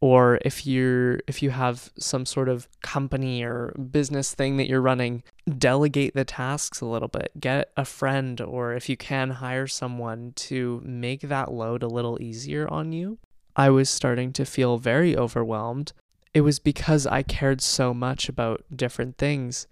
or 0.00 0.38
if 0.44 0.66
you're 0.66 1.20
if 1.26 1.42
you 1.42 1.50
have 1.50 1.90
some 1.98 2.26
sort 2.26 2.48
of 2.48 2.68
company 2.82 3.42
or 3.42 3.74
business 3.90 4.34
thing 4.34 4.56
that 4.56 4.68
you're 4.68 4.80
running 4.80 5.22
delegate 5.58 6.14
the 6.14 6.24
tasks 6.24 6.80
a 6.80 6.86
little 6.86 7.08
bit. 7.08 7.32
Get 7.38 7.70
a 7.76 7.84
friend 7.84 8.40
or 8.40 8.74
if 8.74 8.88
you 8.88 8.96
can 8.96 9.30
hire 9.30 9.66
someone 9.66 10.32
to 10.36 10.82
make 10.84 11.22
that 11.22 11.52
load 11.52 11.82
a 11.82 11.88
little 11.88 12.20
easier 12.20 12.68
on 12.68 12.92
you. 12.92 13.18
I 13.56 13.70
was 13.70 13.88
starting 13.88 14.32
to 14.34 14.44
feel 14.44 14.78
very 14.78 15.16
overwhelmed. 15.16 15.92
It 16.32 16.40
was 16.40 16.58
because 16.58 17.06
i 17.06 17.22
cared 17.22 17.60
so 17.60 17.94
much 17.94 18.28
about 18.28 18.64
different 18.74 19.18
things. 19.18 19.66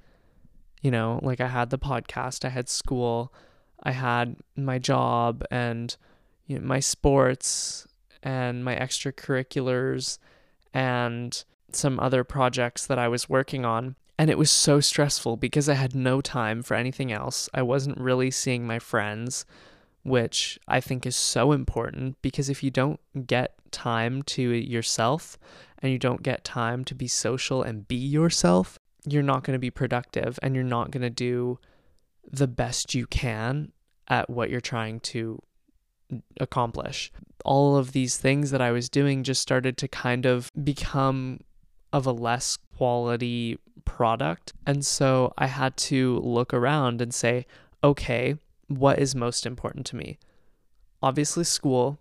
You 0.80 0.90
know 0.90 1.20
like 1.22 1.40
i 1.40 1.46
had 1.46 1.70
the 1.70 1.78
podcast 1.78 2.44
i 2.44 2.48
had 2.48 2.68
school 2.68 3.32
i 3.84 3.92
had 3.92 4.36
my 4.56 4.78
job 4.78 5.44
and 5.50 5.96
you 6.46 6.58
know, 6.58 6.66
my 6.66 6.80
sports 6.80 7.86
and 8.22 8.64
my 8.64 8.76
extracurriculars 8.76 10.18
and 10.72 11.44
some 11.72 11.98
other 12.00 12.24
projects 12.24 12.86
that 12.86 12.98
I 12.98 13.08
was 13.08 13.28
working 13.28 13.64
on. 13.64 13.96
And 14.18 14.30
it 14.30 14.38
was 14.38 14.50
so 14.50 14.80
stressful 14.80 15.36
because 15.36 15.68
I 15.68 15.74
had 15.74 15.94
no 15.94 16.20
time 16.20 16.62
for 16.62 16.74
anything 16.74 17.10
else. 17.10 17.48
I 17.52 17.62
wasn't 17.62 17.98
really 17.98 18.30
seeing 18.30 18.66
my 18.66 18.78
friends, 18.78 19.44
which 20.02 20.58
I 20.68 20.80
think 20.80 21.06
is 21.06 21.16
so 21.16 21.52
important 21.52 22.20
because 22.22 22.48
if 22.48 22.62
you 22.62 22.70
don't 22.70 23.00
get 23.26 23.54
time 23.70 24.22
to 24.22 24.42
yourself 24.42 25.38
and 25.78 25.90
you 25.90 25.98
don't 25.98 26.22
get 26.22 26.44
time 26.44 26.84
to 26.84 26.94
be 26.94 27.08
social 27.08 27.62
and 27.62 27.88
be 27.88 27.96
yourself, 27.96 28.78
you're 29.04 29.22
not 29.22 29.42
going 29.42 29.54
to 29.54 29.58
be 29.58 29.70
productive 29.70 30.38
and 30.42 30.54
you're 30.54 30.62
not 30.62 30.90
going 30.90 31.02
to 31.02 31.10
do 31.10 31.58
the 32.30 32.46
best 32.46 32.94
you 32.94 33.06
can 33.06 33.72
at 34.08 34.30
what 34.30 34.50
you're 34.50 34.60
trying 34.60 35.00
to 35.00 35.40
accomplish. 36.40 37.12
All 37.44 37.76
of 37.76 37.92
these 37.92 38.16
things 38.16 38.50
that 38.50 38.60
I 38.60 38.70
was 38.70 38.88
doing 38.88 39.22
just 39.22 39.42
started 39.42 39.76
to 39.78 39.88
kind 39.88 40.26
of 40.26 40.50
become 40.62 41.40
of 41.92 42.06
a 42.06 42.12
less 42.12 42.58
quality 42.76 43.58
product. 43.84 44.52
And 44.66 44.84
so 44.84 45.32
I 45.36 45.46
had 45.46 45.76
to 45.88 46.18
look 46.20 46.54
around 46.54 47.00
and 47.00 47.12
say, 47.12 47.46
okay, 47.84 48.36
what 48.68 48.98
is 48.98 49.14
most 49.14 49.44
important 49.44 49.86
to 49.86 49.96
me? 49.96 50.18
Obviously, 51.02 51.44
school. 51.44 51.98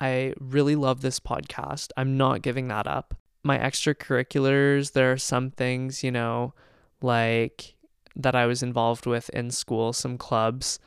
I 0.00 0.32
really 0.40 0.76
love 0.76 1.02
this 1.02 1.20
podcast. 1.20 1.90
I'm 1.96 2.16
not 2.16 2.42
giving 2.42 2.68
that 2.68 2.86
up. 2.86 3.14
My 3.42 3.58
extracurriculars, 3.58 4.92
there 4.92 5.12
are 5.12 5.18
some 5.18 5.50
things, 5.50 6.02
you 6.02 6.10
know, 6.10 6.54
like 7.02 7.74
that 8.16 8.34
I 8.34 8.46
was 8.46 8.62
involved 8.62 9.06
with 9.06 9.28
in 9.30 9.50
school, 9.50 9.92
some 9.92 10.16
clubs. 10.18 10.78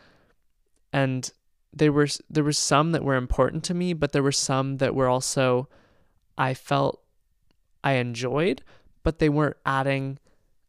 And 0.92 1.32
there 1.74 1.92
were 1.92 2.08
there 2.30 2.44
were 2.44 2.54
some 2.54 2.92
that 2.92 3.04
were 3.04 3.16
important 3.16 3.64
to 3.66 3.74
me, 3.74 3.94
but 3.94 4.12
there 4.12 4.24
were 4.24 4.32
some 4.32 4.78
that 4.78 4.96
were 4.96 5.08
also 5.08 5.68
I 6.38 6.54
felt 6.54 7.02
I 7.84 7.94
enjoyed, 7.94 8.64
but 9.04 9.20
they 9.20 9.30
weren't 9.30 9.58
adding 9.66 10.20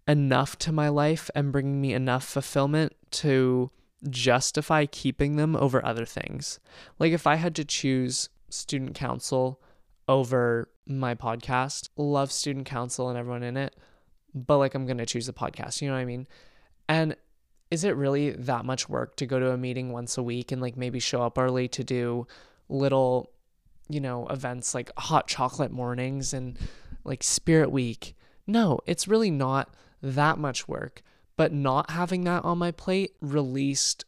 enough 0.07 0.59
to 0.59 0.73
my 0.73 0.89
life 0.89 1.31
and 1.35 1.53
bringing 1.53 1.81
me 1.81 1.95
enough 1.95 2.25
fulfillment 2.25 2.95
to 3.11 3.71
justify 4.11 4.85
keeping 4.87 5.37
them 5.37 5.57
over 5.57 5.85
other 5.85 6.05
things. 6.05 6.59
Like 6.99 7.13
if 7.13 7.27
I 7.27 7.37
had 7.37 7.55
to 7.57 7.65
choose 7.65 8.29
student 8.51 8.95
council 8.95 9.61
over 10.09 10.69
my 10.87 11.15
podcast, 11.15 11.89
love 11.97 12.31
student 12.31 12.67
council 12.67 13.09
and 13.09 13.19
everyone 13.19 13.43
in 13.43 13.57
it, 13.57 13.75
but 14.35 14.59
like 14.59 14.75
I'm 14.75 14.87
going 14.87 14.99
to 14.99 15.07
choose 15.07 15.27
the 15.27 15.33
podcast, 15.33 15.81
you 15.81 15.89
know 15.89 15.95
what 15.95 16.01
I 16.01 16.05
mean? 16.05 16.27
And 16.89 17.17
is 17.71 17.85
it 17.85 17.97
really 17.97 18.31
that 18.31 18.65
much 18.65 18.89
work 18.89 19.17
to 19.17 19.27
go 19.27 19.39
to 19.39 19.51
a 19.51 19.57
meeting 19.57 19.93
once 19.93 20.17
a 20.17 20.23
week 20.23 20.53
and 20.53 20.61
like 20.63 20.77
maybe 20.77 21.01
show 21.01 21.23
up 21.23 21.39
early 21.39 21.69
to 21.69 21.85
do 21.85 22.27
little 22.69 23.31
you 23.89 24.01
know 24.01 24.27
events 24.29 24.75
like 24.75 24.91
hot 24.97 25.27
chocolate 25.29 25.73
mornings 25.73 26.33
and 26.33 26.59
like 27.05 27.23
spirit 27.23 27.71
week? 27.71 28.15
No 28.47 28.81
it's 28.87 29.09
really 29.09 29.31
not 29.31 29.75
that 30.03 30.39
much 30.39 30.69
work 30.69 31.03
but 31.37 31.53
not 31.53 31.91
having 31.91 32.25
that 32.25 32.45
on 32.45 32.59
my 32.59 32.71
plate 32.71 33.15
released 33.21 34.05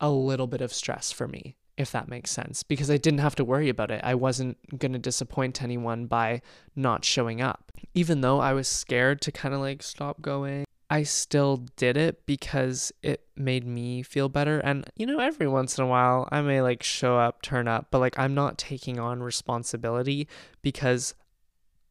a 0.00 0.10
little 0.10 0.46
bit 0.46 0.60
of 0.60 0.72
stress 0.72 1.10
for 1.10 1.26
me 1.26 1.56
if 1.76 1.90
that 1.92 2.08
makes 2.08 2.30
sense 2.30 2.62
because 2.62 2.90
i 2.90 2.96
didn't 2.96 3.20
have 3.20 3.34
to 3.36 3.44
worry 3.44 3.68
about 3.68 3.90
it. 3.90 4.00
I 4.04 4.14
wasn't 4.14 4.78
going 4.78 4.92
to 4.92 4.98
disappoint 4.98 5.62
anyone 5.62 6.06
by 6.06 6.42
not 6.76 7.04
showing 7.04 7.40
up 7.40 7.72
even 7.94 8.20
though 8.20 8.40
i 8.40 8.52
was 8.52 8.68
scared 8.68 9.20
to 9.22 9.32
kind 9.32 9.54
of 9.54 9.60
like 9.60 9.82
stop 9.82 10.20
going 10.20 10.64
I 10.90 11.02
still 11.02 11.58
did 11.76 11.96
it 11.96 12.24
because 12.24 12.92
it 13.02 13.26
made 13.36 13.66
me 13.66 14.02
feel 14.02 14.28
better. 14.28 14.58
And, 14.60 14.88
you 14.96 15.04
know, 15.04 15.18
every 15.18 15.46
once 15.46 15.76
in 15.76 15.84
a 15.84 15.86
while, 15.86 16.28
I 16.32 16.40
may 16.40 16.62
like 16.62 16.82
show 16.82 17.18
up, 17.18 17.42
turn 17.42 17.68
up, 17.68 17.88
but 17.90 17.98
like 17.98 18.18
I'm 18.18 18.34
not 18.34 18.56
taking 18.56 18.98
on 18.98 19.22
responsibility 19.22 20.28
because 20.62 21.14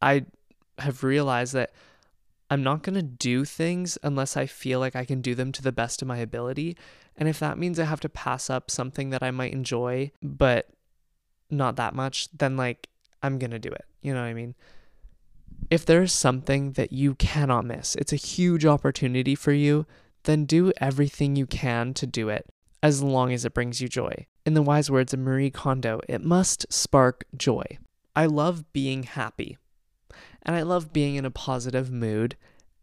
I 0.02 0.26
have 0.78 1.04
realized 1.04 1.54
that 1.54 1.72
I'm 2.50 2.62
not 2.62 2.82
going 2.82 2.94
to 2.94 3.02
do 3.02 3.44
things 3.44 3.98
unless 4.02 4.36
I 4.36 4.46
feel 4.46 4.80
like 4.80 4.96
I 4.96 5.04
can 5.04 5.20
do 5.20 5.34
them 5.34 5.52
to 5.52 5.62
the 5.62 5.72
best 5.72 6.02
of 6.02 6.08
my 6.08 6.18
ability. 6.18 6.76
And 7.16 7.28
if 7.28 7.38
that 7.38 7.58
means 7.58 7.78
I 7.78 7.84
have 7.84 8.00
to 8.00 8.08
pass 8.08 8.50
up 8.50 8.70
something 8.70 9.10
that 9.10 9.22
I 9.22 9.30
might 9.30 9.52
enjoy, 9.52 10.12
but 10.22 10.70
not 11.50 11.76
that 11.76 11.94
much, 11.94 12.28
then 12.36 12.56
like 12.56 12.88
I'm 13.22 13.38
going 13.38 13.50
to 13.50 13.58
do 13.58 13.70
it. 13.70 13.84
You 14.00 14.14
know 14.14 14.20
what 14.20 14.28
I 14.28 14.34
mean? 14.34 14.54
If 15.70 15.84
there's 15.84 16.12
something 16.12 16.72
that 16.72 16.92
you 16.92 17.14
cannot 17.14 17.64
miss, 17.64 17.94
it's 17.96 18.12
a 18.12 18.16
huge 18.16 18.64
opportunity 18.64 19.34
for 19.34 19.52
you, 19.52 19.86
then 20.24 20.44
do 20.44 20.72
everything 20.80 21.36
you 21.36 21.46
can 21.46 21.94
to 21.94 22.06
do 22.06 22.28
it, 22.28 22.46
as 22.82 23.02
long 23.02 23.32
as 23.32 23.44
it 23.44 23.54
brings 23.54 23.80
you 23.80 23.88
joy. 23.88 24.26
In 24.46 24.54
the 24.54 24.62
wise 24.62 24.90
words 24.90 25.12
of 25.12 25.20
Marie 25.20 25.50
Kondo, 25.50 26.00
it 26.08 26.24
must 26.24 26.72
spark 26.72 27.24
joy. 27.36 27.78
I 28.16 28.26
love 28.26 28.72
being 28.72 29.02
happy, 29.02 29.58
and 30.42 30.56
I 30.56 30.62
love 30.62 30.92
being 30.92 31.16
in 31.16 31.24
a 31.24 31.30
positive 31.30 31.90
mood, 31.90 32.36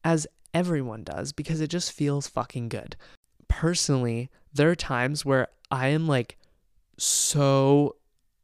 as 0.04 0.28
everyone 0.54 1.04
does, 1.04 1.32
because 1.32 1.62
it 1.62 1.70
just 1.70 1.92
feels 1.92 2.28
fucking 2.28 2.70
good. 2.70 2.96
Personally, 3.48 4.30
there 4.54 4.70
are 4.70 4.76
times 4.76 5.26
where 5.26 5.48
I 5.72 5.88
am 5.88 6.08
like 6.08 6.38
so 6.98 7.96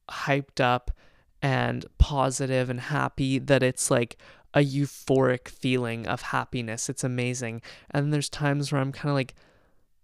hyped 0.09 0.59
up 0.59 0.91
and 1.41 1.85
positive 1.97 2.69
and 2.69 2.79
happy 2.79 3.39
that 3.39 3.63
it's 3.63 3.89
like 3.89 4.17
a 4.53 4.59
euphoric 4.59 5.47
feeling 5.47 6.07
of 6.07 6.21
happiness. 6.21 6.89
It's 6.89 7.03
amazing. 7.03 7.61
And 7.89 8.13
there's 8.13 8.29
times 8.29 8.71
where 8.71 8.81
I'm 8.81 8.91
kind 8.91 9.09
of 9.09 9.15
like 9.15 9.33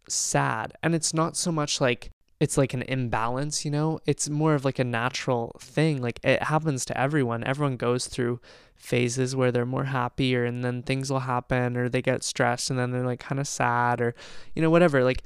sad. 0.08 0.73
And 0.82 0.95
it's 0.95 1.13
not 1.13 1.36
so 1.36 1.52
much 1.52 1.82
like 1.82 2.12
it's 2.39 2.58
like 2.58 2.73
an 2.73 2.84
imbalance, 2.84 3.65
you 3.65 3.71
know? 3.71 4.00
It's 4.06 4.30
more 4.30 4.54
of 4.54 4.63
like 4.63 4.78
a 4.78 4.84
natural 4.84 5.58
thing. 5.60 6.02
Like 6.02 6.19
it 6.23 6.43
happens 6.43 6.86
to 6.86 7.00
everyone. 7.00 7.43
Everyone 7.43 7.78
goes 7.78 8.08
through 8.08 8.39
phases 8.76 9.36
where 9.36 9.52
they're 9.52 9.65
more 9.65 9.86
happier 9.86 10.45
and 10.45 10.63
then 10.63 10.84
things 10.84 11.12
will 11.12 11.21
happen 11.21 11.76
or 11.76 11.89
they 11.89 12.02
get 12.02 12.23
stressed 12.23 12.69
and 12.69 12.78
then 12.78 12.91
they're 12.91 13.06
like 13.06 13.19
kind 13.19 13.39
of 13.39 13.47
sad 13.47 14.00
or 14.00 14.13
you 14.56 14.62
know 14.62 14.69
whatever. 14.69 15.04
Like 15.04 15.23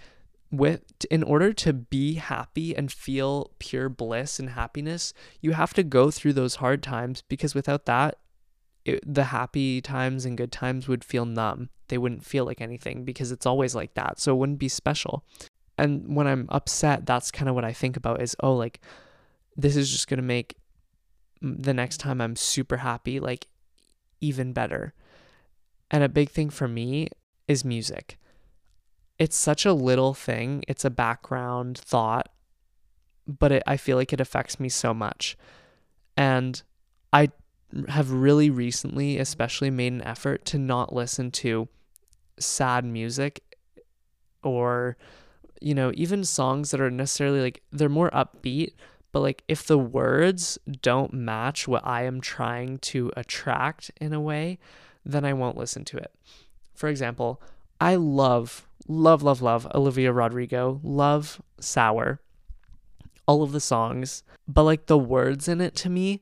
with 0.51 0.83
in 1.09 1.23
order 1.23 1.53
to 1.53 1.71
be 1.71 2.15
happy 2.15 2.75
and 2.75 2.91
feel 2.91 3.51
pure 3.57 3.87
bliss 3.89 4.39
and 4.39 4.49
happiness, 4.49 5.13
you 5.39 5.53
have 5.53 5.73
to 5.73 5.83
go 5.83 6.11
through 6.11 6.33
those 6.33 6.55
hard 6.55 6.83
times 6.83 7.23
because 7.29 7.55
without 7.55 7.85
that, 7.85 8.17
it, 8.83 9.01
the 9.05 9.25
happy 9.25 9.81
times 9.81 10.25
and 10.25 10.37
good 10.37 10.51
times 10.51 10.87
would 10.87 11.03
feel 11.03 11.25
numb. 11.25 11.69
They 11.87 11.97
wouldn't 11.97 12.25
feel 12.25 12.45
like 12.45 12.61
anything 12.61 13.05
because 13.05 13.31
it's 13.31 13.45
always 13.45 13.75
like 13.75 13.93
that. 13.93 14.19
So 14.19 14.33
it 14.33 14.37
wouldn't 14.37 14.59
be 14.59 14.69
special. 14.69 15.23
And 15.77 16.15
when 16.15 16.27
I'm 16.27 16.47
upset, 16.49 17.05
that's 17.05 17.31
kind 17.31 17.47
of 17.47 17.55
what 17.55 17.65
I 17.65 17.73
think 17.73 17.95
about 17.95 18.21
is, 18.21 18.35
oh, 18.41 18.53
like 18.53 18.81
this 19.55 19.75
is 19.75 19.89
just 19.89 20.07
going 20.07 20.19
to 20.19 20.23
make 20.23 20.57
the 21.41 21.73
next 21.73 21.97
time 21.97 22.21
I'm 22.21 22.35
super 22.35 22.77
happy 22.77 23.19
like 23.19 23.47
even 24.19 24.53
better. 24.53 24.93
And 25.89 26.03
a 26.03 26.09
big 26.09 26.29
thing 26.29 26.49
for 26.49 26.67
me 26.67 27.07
is 27.47 27.65
music 27.65 28.17
it's 29.21 29.37
such 29.37 29.67
a 29.67 29.73
little 29.73 30.15
thing. 30.15 30.63
It's 30.67 30.83
a 30.83 30.89
background 30.89 31.77
thought, 31.77 32.29
but 33.27 33.51
it, 33.51 33.63
I 33.67 33.77
feel 33.77 33.95
like 33.95 34.11
it 34.11 34.19
affects 34.19 34.59
me 34.59 34.67
so 34.67 34.95
much. 34.95 35.37
And 36.17 36.59
I 37.13 37.29
have 37.87 38.09
really 38.09 38.49
recently, 38.49 39.19
especially, 39.19 39.69
made 39.69 39.93
an 39.93 40.01
effort 40.01 40.43
to 40.45 40.57
not 40.57 40.91
listen 40.91 41.29
to 41.31 41.67
sad 42.39 42.83
music 42.83 43.43
or 44.41 44.97
you 45.61 45.75
know, 45.75 45.91
even 45.93 46.23
songs 46.23 46.71
that 46.71 46.81
are 46.81 46.89
necessarily 46.89 47.41
like 47.41 47.61
they're 47.71 47.89
more 47.89 48.09
upbeat, 48.09 48.71
but 49.11 49.19
like 49.19 49.43
if 49.47 49.67
the 49.67 49.77
words 49.77 50.57
don't 50.81 51.13
match 51.13 51.67
what 51.67 51.85
I 51.85 52.05
am 52.05 52.21
trying 52.21 52.79
to 52.79 53.11
attract 53.15 53.91
in 54.01 54.13
a 54.13 54.19
way, 54.19 54.57
then 55.05 55.23
I 55.23 55.33
won't 55.33 55.57
listen 55.57 55.85
to 55.85 55.97
it. 55.97 56.11
For 56.73 56.89
example, 56.89 57.39
I 57.81 57.95
love, 57.95 58.67
love, 58.87 59.23
love, 59.23 59.41
love 59.41 59.67
Olivia 59.73 60.13
Rodrigo, 60.13 60.79
love 60.83 61.41
Sour, 61.59 62.21
all 63.25 63.41
of 63.41 63.53
the 63.53 63.59
songs, 63.59 64.23
but 64.47 64.63
like 64.63 64.85
the 64.85 64.99
words 64.99 65.47
in 65.47 65.59
it 65.59 65.75
to 65.77 65.89
me 65.89 66.21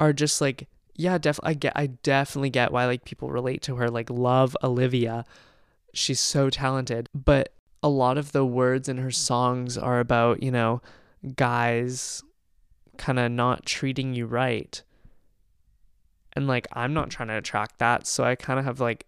are 0.00 0.12
just 0.12 0.40
like, 0.40 0.66
yeah, 0.96 1.16
definitely, 1.16 1.50
I 1.50 1.54
get, 1.54 1.72
I 1.76 1.86
definitely 1.86 2.50
get 2.50 2.72
why 2.72 2.86
like 2.86 3.04
people 3.04 3.30
relate 3.30 3.62
to 3.62 3.76
her, 3.76 3.88
like 3.88 4.10
love 4.10 4.56
Olivia. 4.60 5.24
She's 5.94 6.18
so 6.18 6.50
talented, 6.50 7.06
but 7.14 7.52
a 7.80 7.88
lot 7.88 8.18
of 8.18 8.32
the 8.32 8.44
words 8.44 8.88
in 8.88 8.96
her 8.98 9.12
songs 9.12 9.78
are 9.78 10.00
about, 10.00 10.42
you 10.42 10.50
know, 10.50 10.82
guys 11.36 12.24
kind 12.96 13.20
of 13.20 13.30
not 13.30 13.64
treating 13.64 14.14
you 14.14 14.26
right. 14.26 14.82
And 16.32 16.48
like, 16.48 16.66
I'm 16.72 16.92
not 16.92 17.10
trying 17.10 17.28
to 17.28 17.36
attract 17.36 17.78
that. 17.78 18.06
So 18.08 18.24
I 18.24 18.34
kind 18.34 18.58
of 18.58 18.64
have 18.64 18.80
like 18.80 19.06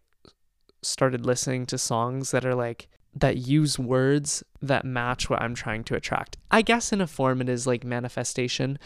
started 0.83 1.27
listening 1.27 1.67
to 1.67 1.79
songs 1.79 2.31
that 2.31 2.45
are 2.45 2.55
like, 2.55 2.89
that 3.15 3.39
use 3.39 3.79
words 3.79 4.45
that 4.63 4.85
match 4.85 5.29
what 5.29 5.43
I'm 5.43 5.55
trying 5.55 5.85
to 5.85 5.97
attract. 5.97 6.37
I 6.51 6.63
guess 6.63 6.93
in 6.93 7.01
a 7.01 7.07
form 7.07 7.41
it 7.41 7.49
is 7.49 7.67
like 7.67 7.83
manifestation, 7.83 8.79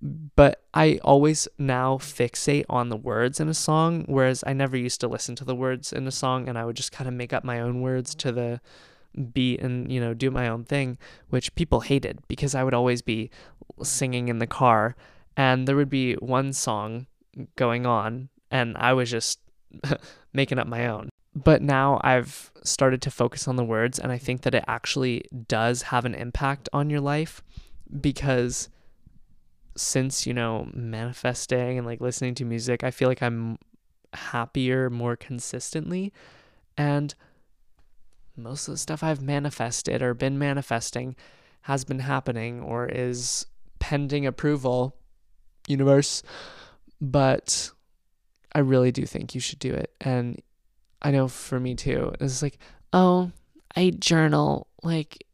but 0.00 0.62
I 0.72 1.00
always 1.02 1.48
now 1.58 1.96
fixate 1.98 2.64
on 2.68 2.90
the 2.90 2.96
words 2.96 3.40
in 3.40 3.48
a 3.48 3.54
song, 3.54 4.04
whereas 4.06 4.44
I 4.46 4.52
never 4.52 4.76
used 4.76 5.00
to 5.00 5.08
listen 5.08 5.34
to 5.36 5.44
the 5.44 5.54
words 5.54 5.92
in 5.92 6.06
a 6.06 6.12
song 6.12 6.48
and 6.48 6.56
I 6.56 6.64
would 6.64 6.76
just 6.76 6.92
kind 6.92 7.08
of 7.08 7.14
make 7.14 7.32
up 7.32 7.44
my 7.44 7.60
own 7.60 7.80
words 7.80 8.14
to 8.16 8.30
the 8.30 8.60
beat 9.32 9.60
and 9.60 9.90
you 9.90 10.00
know 10.00 10.14
do 10.14 10.30
my 10.30 10.48
own 10.48 10.64
thing 10.64 10.98
which 11.30 11.54
people 11.54 11.80
hated 11.80 12.18
because 12.28 12.54
i 12.54 12.62
would 12.62 12.74
always 12.74 13.02
be 13.02 13.30
singing 13.82 14.28
in 14.28 14.38
the 14.38 14.46
car 14.46 14.94
and 15.36 15.66
there 15.66 15.76
would 15.76 15.90
be 15.90 16.14
one 16.14 16.52
song 16.52 17.06
going 17.56 17.86
on 17.86 18.28
and 18.50 18.76
i 18.76 18.92
was 18.92 19.10
just 19.10 19.40
making 20.32 20.58
up 20.58 20.66
my 20.66 20.86
own 20.86 21.08
but 21.36 21.62
now 21.62 22.00
i've 22.02 22.50
started 22.64 23.00
to 23.00 23.10
focus 23.10 23.46
on 23.46 23.56
the 23.56 23.64
words 23.64 23.98
and 23.98 24.10
i 24.10 24.18
think 24.18 24.42
that 24.42 24.54
it 24.54 24.64
actually 24.66 25.22
does 25.46 25.82
have 25.82 26.04
an 26.04 26.14
impact 26.14 26.68
on 26.72 26.90
your 26.90 27.00
life 27.00 27.42
because 28.00 28.68
since 29.76 30.26
you 30.26 30.34
know 30.34 30.68
manifesting 30.72 31.78
and 31.78 31.86
like 31.86 32.00
listening 32.00 32.34
to 32.34 32.44
music 32.44 32.82
i 32.82 32.90
feel 32.90 33.08
like 33.08 33.22
i'm 33.22 33.58
happier 34.14 34.90
more 34.90 35.14
consistently 35.14 36.12
and 36.76 37.14
most 38.36 38.68
of 38.68 38.74
the 38.74 38.78
stuff 38.78 39.02
I've 39.02 39.22
manifested 39.22 40.02
or 40.02 40.14
been 40.14 40.38
manifesting 40.38 41.16
has 41.62 41.84
been 41.84 42.00
happening 42.00 42.60
or 42.60 42.86
is 42.86 43.46
pending 43.78 44.26
approval, 44.26 44.96
universe. 45.66 46.22
But 47.00 47.70
I 48.54 48.60
really 48.60 48.92
do 48.92 49.06
think 49.06 49.34
you 49.34 49.40
should 49.40 49.58
do 49.58 49.72
it. 49.72 49.92
And 50.00 50.40
I 51.06 51.12
know 51.12 51.28
for 51.28 51.60
me 51.60 51.76
too, 51.76 52.12
it's 52.18 52.42
like, 52.42 52.58
oh, 52.92 53.30
I 53.76 53.90
journal. 53.90 54.66
Like, 54.82 55.24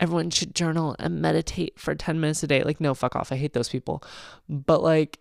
everyone 0.00 0.30
should 0.30 0.52
journal 0.52 0.96
and 0.98 1.22
meditate 1.22 1.78
for 1.78 1.94
10 1.94 2.18
minutes 2.18 2.42
a 2.42 2.48
day. 2.48 2.64
Like, 2.64 2.80
no, 2.80 2.92
fuck 2.92 3.14
off. 3.14 3.30
I 3.30 3.36
hate 3.36 3.52
those 3.52 3.68
people. 3.68 4.02
But, 4.48 4.82
like, 4.82 5.20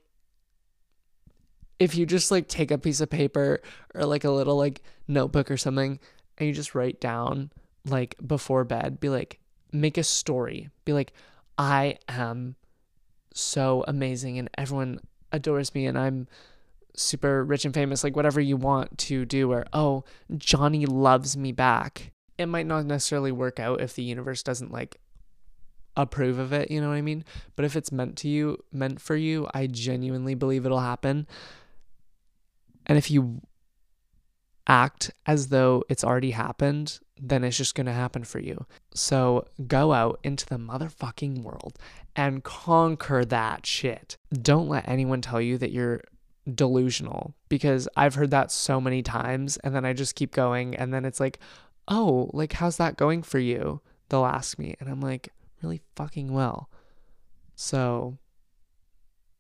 if 1.78 1.94
you 1.94 2.08
just 2.08 2.32
like 2.32 2.48
take 2.48 2.72
a 2.72 2.80
piece 2.80 3.00
of 3.00 3.12
paper 3.12 3.62
or 3.94 4.06
like 4.06 4.24
a 4.24 4.32
little 4.32 4.58
like 4.58 4.82
notebook 5.08 5.52
or 5.52 5.58
something 5.58 6.00
and 6.38 6.48
you 6.48 6.54
just 6.54 6.74
write 6.74 7.00
down 7.00 7.52
like 7.86 8.16
before 8.26 8.64
bed, 8.64 9.00
be 9.00 9.10
like, 9.10 9.40
make 9.72 10.00
a 10.00 10.04
story. 10.04 10.70
Be 10.84 10.94
like, 10.94 11.14
I 11.60 12.00
am 12.08 12.56
so 13.36 13.84
amazing 13.88 14.40
and 14.40 14.50
everyone 14.58 15.00
adores 15.32 15.76
me 15.76 15.86
and 15.86 15.96
I'm 15.96 16.28
super 16.96 17.44
rich 17.44 17.66
and 17.66 17.74
famous, 17.74 18.04
like 18.04 18.16
whatever 18.16 18.40
you 18.42 18.58
want 18.58 18.98
to 19.00 19.26
do, 19.26 19.52
or 19.52 19.66
oh, 19.74 20.04
Johnny 20.38 20.86
loves 20.86 21.36
me 21.36 21.52
back. 21.52 22.12
It 22.38 22.48
might 22.48 22.66
not 22.66 22.86
necessarily 22.86 23.32
work 23.32 23.60
out 23.60 23.82
if 23.82 23.96
the 23.96 24.04
universe 24.04 24.44
doesn't 24.44 24.72
like 24.72 25.00
approve 25.96 26.40
of 26.40 26.54
it, 26.54 26.72
you 26.72 26.82
know 26.82 26.90
what 26.90 26.96
I 26.96 27.02
mean? 27.02 27.24
But 27.56 27.66
if 27.66 27.76
it's 27.76 27.92
meant 27.92 28.18
to 28.18 28.28
you, 28.28 28.64
meant 28.72 29.00
for 29.00 29.16
you, 29.16 29.48
I 29.54 29.68
genuinely 29.68 30.36
believe 30.36 30.66
it'll 30.66 30.80
happen. 30.80 31.28
And 32.86 32.98
if 32.98 33.12
you 33.12 33.42
act 34.68 35.12
as 35.26 35.50
though 35.50 35.84
it's 35.90 36.04
already 36.04 36.32
happened, 36.32 37.00
then 37.22 37.44
it's 37.44 37.58
just 37.58 37.76
going 37.76 37.86
to 37.86 37.94
happen 37.94 38.24
for 38.24 38.40
you. 38.40 38.66
So 38.94 39.46
go 39.68 39.94
out 39.94 40.20
into 40.24 40.46
the 40.46 40.58
motherfucking 40.58 41.44
world 41.44 41.78
and 42.16 42.44
conquer 42.44 43.24
that 43.26 43.66
shit. 43.66 44.18
Don't 44.32 44.70
let 44.70 44.88
anyone 44.88 45.22
tell 45.22 45.42
you 45.42 45.58
that 45.58 45.72
you're 45.72 46.02
delusional 46.52 47.36
because 47.50 47.88
I've 47.96 48.16
heard 48.16 48.32
that 48.32 48.52
so 48.52 48.82
many 48.82 49.02
times 49.02 49.58
and 49.58 49.76
then 49.76 49.86
I 49.86 49.94
just 49.94 50.16
keep 50.16 50.34
going 50.34 50.76
and 50.76 50.94
then 50.94 51.06
it's 51.06 51.20
like, 51.20 51.40
"Oh, 51.88 52.30
like 52.34 52.54
how's 52.54 52.78
that 52.78 52.98
going 52.98 53.24
for 53.24 53.40
you?" 53.40 53.82
They'll 54.10 54.26
ask 54.26 54.60
me 54.60 54.76
and 54.80 54.90
I'm 54.90 55.02
like, 55.02 55.30
"Really 55.62 55.82
fucking 55.96 56.34
well." 56.34 56.70
So 57.56 58.18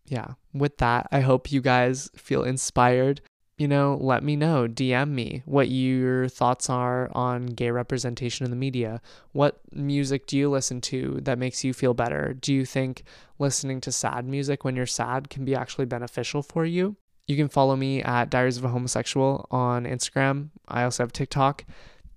yeah, 0.06 0.34
with 0.54 0.78
that, 0.78 1.08
I 1.12 1.22
hope 1.22 1.52
you 1.52 1.62
guys 1.62 2.10
feel 2.16 2.44
inspired 2.44 3.22
you 3.64 3.68
know, 3.70 3.98
let 4.02 4.24
me 4.24 4.36
know. 4.36 4.68
DM 4.68 5.12
me 5.12 5.42
what 5.46 5.70
your 5.70 6.28
thoughts 6.28 6.70
are 6.70 7.10
on 7.14 7.46
gay 7.46 7.72
representation 7.72 8.44
in 8.44 8.50
the 8.50 8.58
media. 8.58 9.02
What 9.32 9.62
music 9.72 10.28
do 10.28 10.38
you 10.38 10.50
listen 10.50 10.82
to 10.82 11.20
that 11.22 11.40
makes 11.40 11.64
you 11.64 11.72
feel 11.74 11.94
better? 11.94 12.34
Do 12.34 12.54
you 12.54 12.66
think 12.66 13.04
listening 13.40 13.80
to 13.80 13.92
sad 13.94 14.28
music 14.28 14.66
when 14.66 14.76
you're 14.76 14.86
sad 14.86 15.30
can 15.30 15.46
be 15.46 15.56
actually 15.56 15.86
beneficial 15.86 16.44
for 16.44 16.66
you? 16.66 16.98
You 17.26 17.38
can 17.38 17.48
follow 17.48 17.78
me 17.78 18.04
at 18.04 18.30
Diaries 18.30 18.58
of 18.58 18.66
a 18.66 18.68
Homosexual 18.68 19.48
on 19.50 19.86
Instagram. 19.86 20.50
I 20.68 20.84
also 20.84 21.04
have 21.04 21.14
TikTok. 21.14 21.64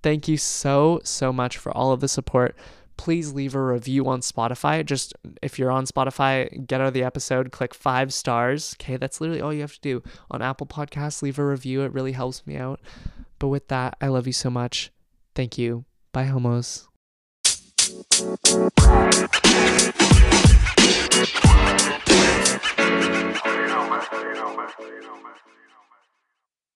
Thank 0.03 0.27
you 0.27 0.35
so, 0.35 0.99
so 1.05 1.31
much 1.31 1.55
for 1.55 1.71
all 1.71 1.93
of 1.93 2.01
the 2.01 2.09
support 2.09 2.57
please 2.97 3.33
leave 3.33 3.55
a 3.55 3.63
review 3.63 4.07
on 4.07 4.21
Spotify. 4.21 4.85
Just 4.85 5.13
if 5.41 5.57
you're 5.57 5.71
on 5.71 5.85
Spotify, 5.85 6.65
get 6.67 6.81
out 6.81 6.87
of 6.87 6.93
the 6.93 7.03
episode, 7.03 7.51
click 7.51 7.73
five 7.73 8.13
stars. 8.13 8.75
Okay, 8.79 8.97
that's 8.97 9.21
literally 9.21 9.41
all 9.41 9.53
you 9.53 9.61
have 9.61 9.73
to 9.73 9.81
do. 9.81 10.03
On 10.29 10.41
Apple 10.41 10.67
Podcasts, 10.67 11.21
leave 11.21 11.39
a 11.39 11.45
review. 11.45 11.81
It 11.81 11.93
really 11.93 12.13
helps 12.13 12.45
me 12.45 12.57
out. 12.57 12.81
But 13.39 13.49
with 13.49 13.67
that, 13.69 13.95
I 14.01 14.07
love 14.07 14.27
you 14.27 14.33
so 14.33 14.49
much. 14.49 14.91
Thank 15.35 15.57
you. 15.57 15.85
Bye, 16.11 16.25
homos. 16.25 16.87
You 17.79 18.37
know, 23.67 23.89
man. 23.89 24.03
You 24.11 24.33
know, 24.33 24.57
man. 24.57 24.69
You 24.79 25.01
know, 25.01 25.15
man. 25.15 25.33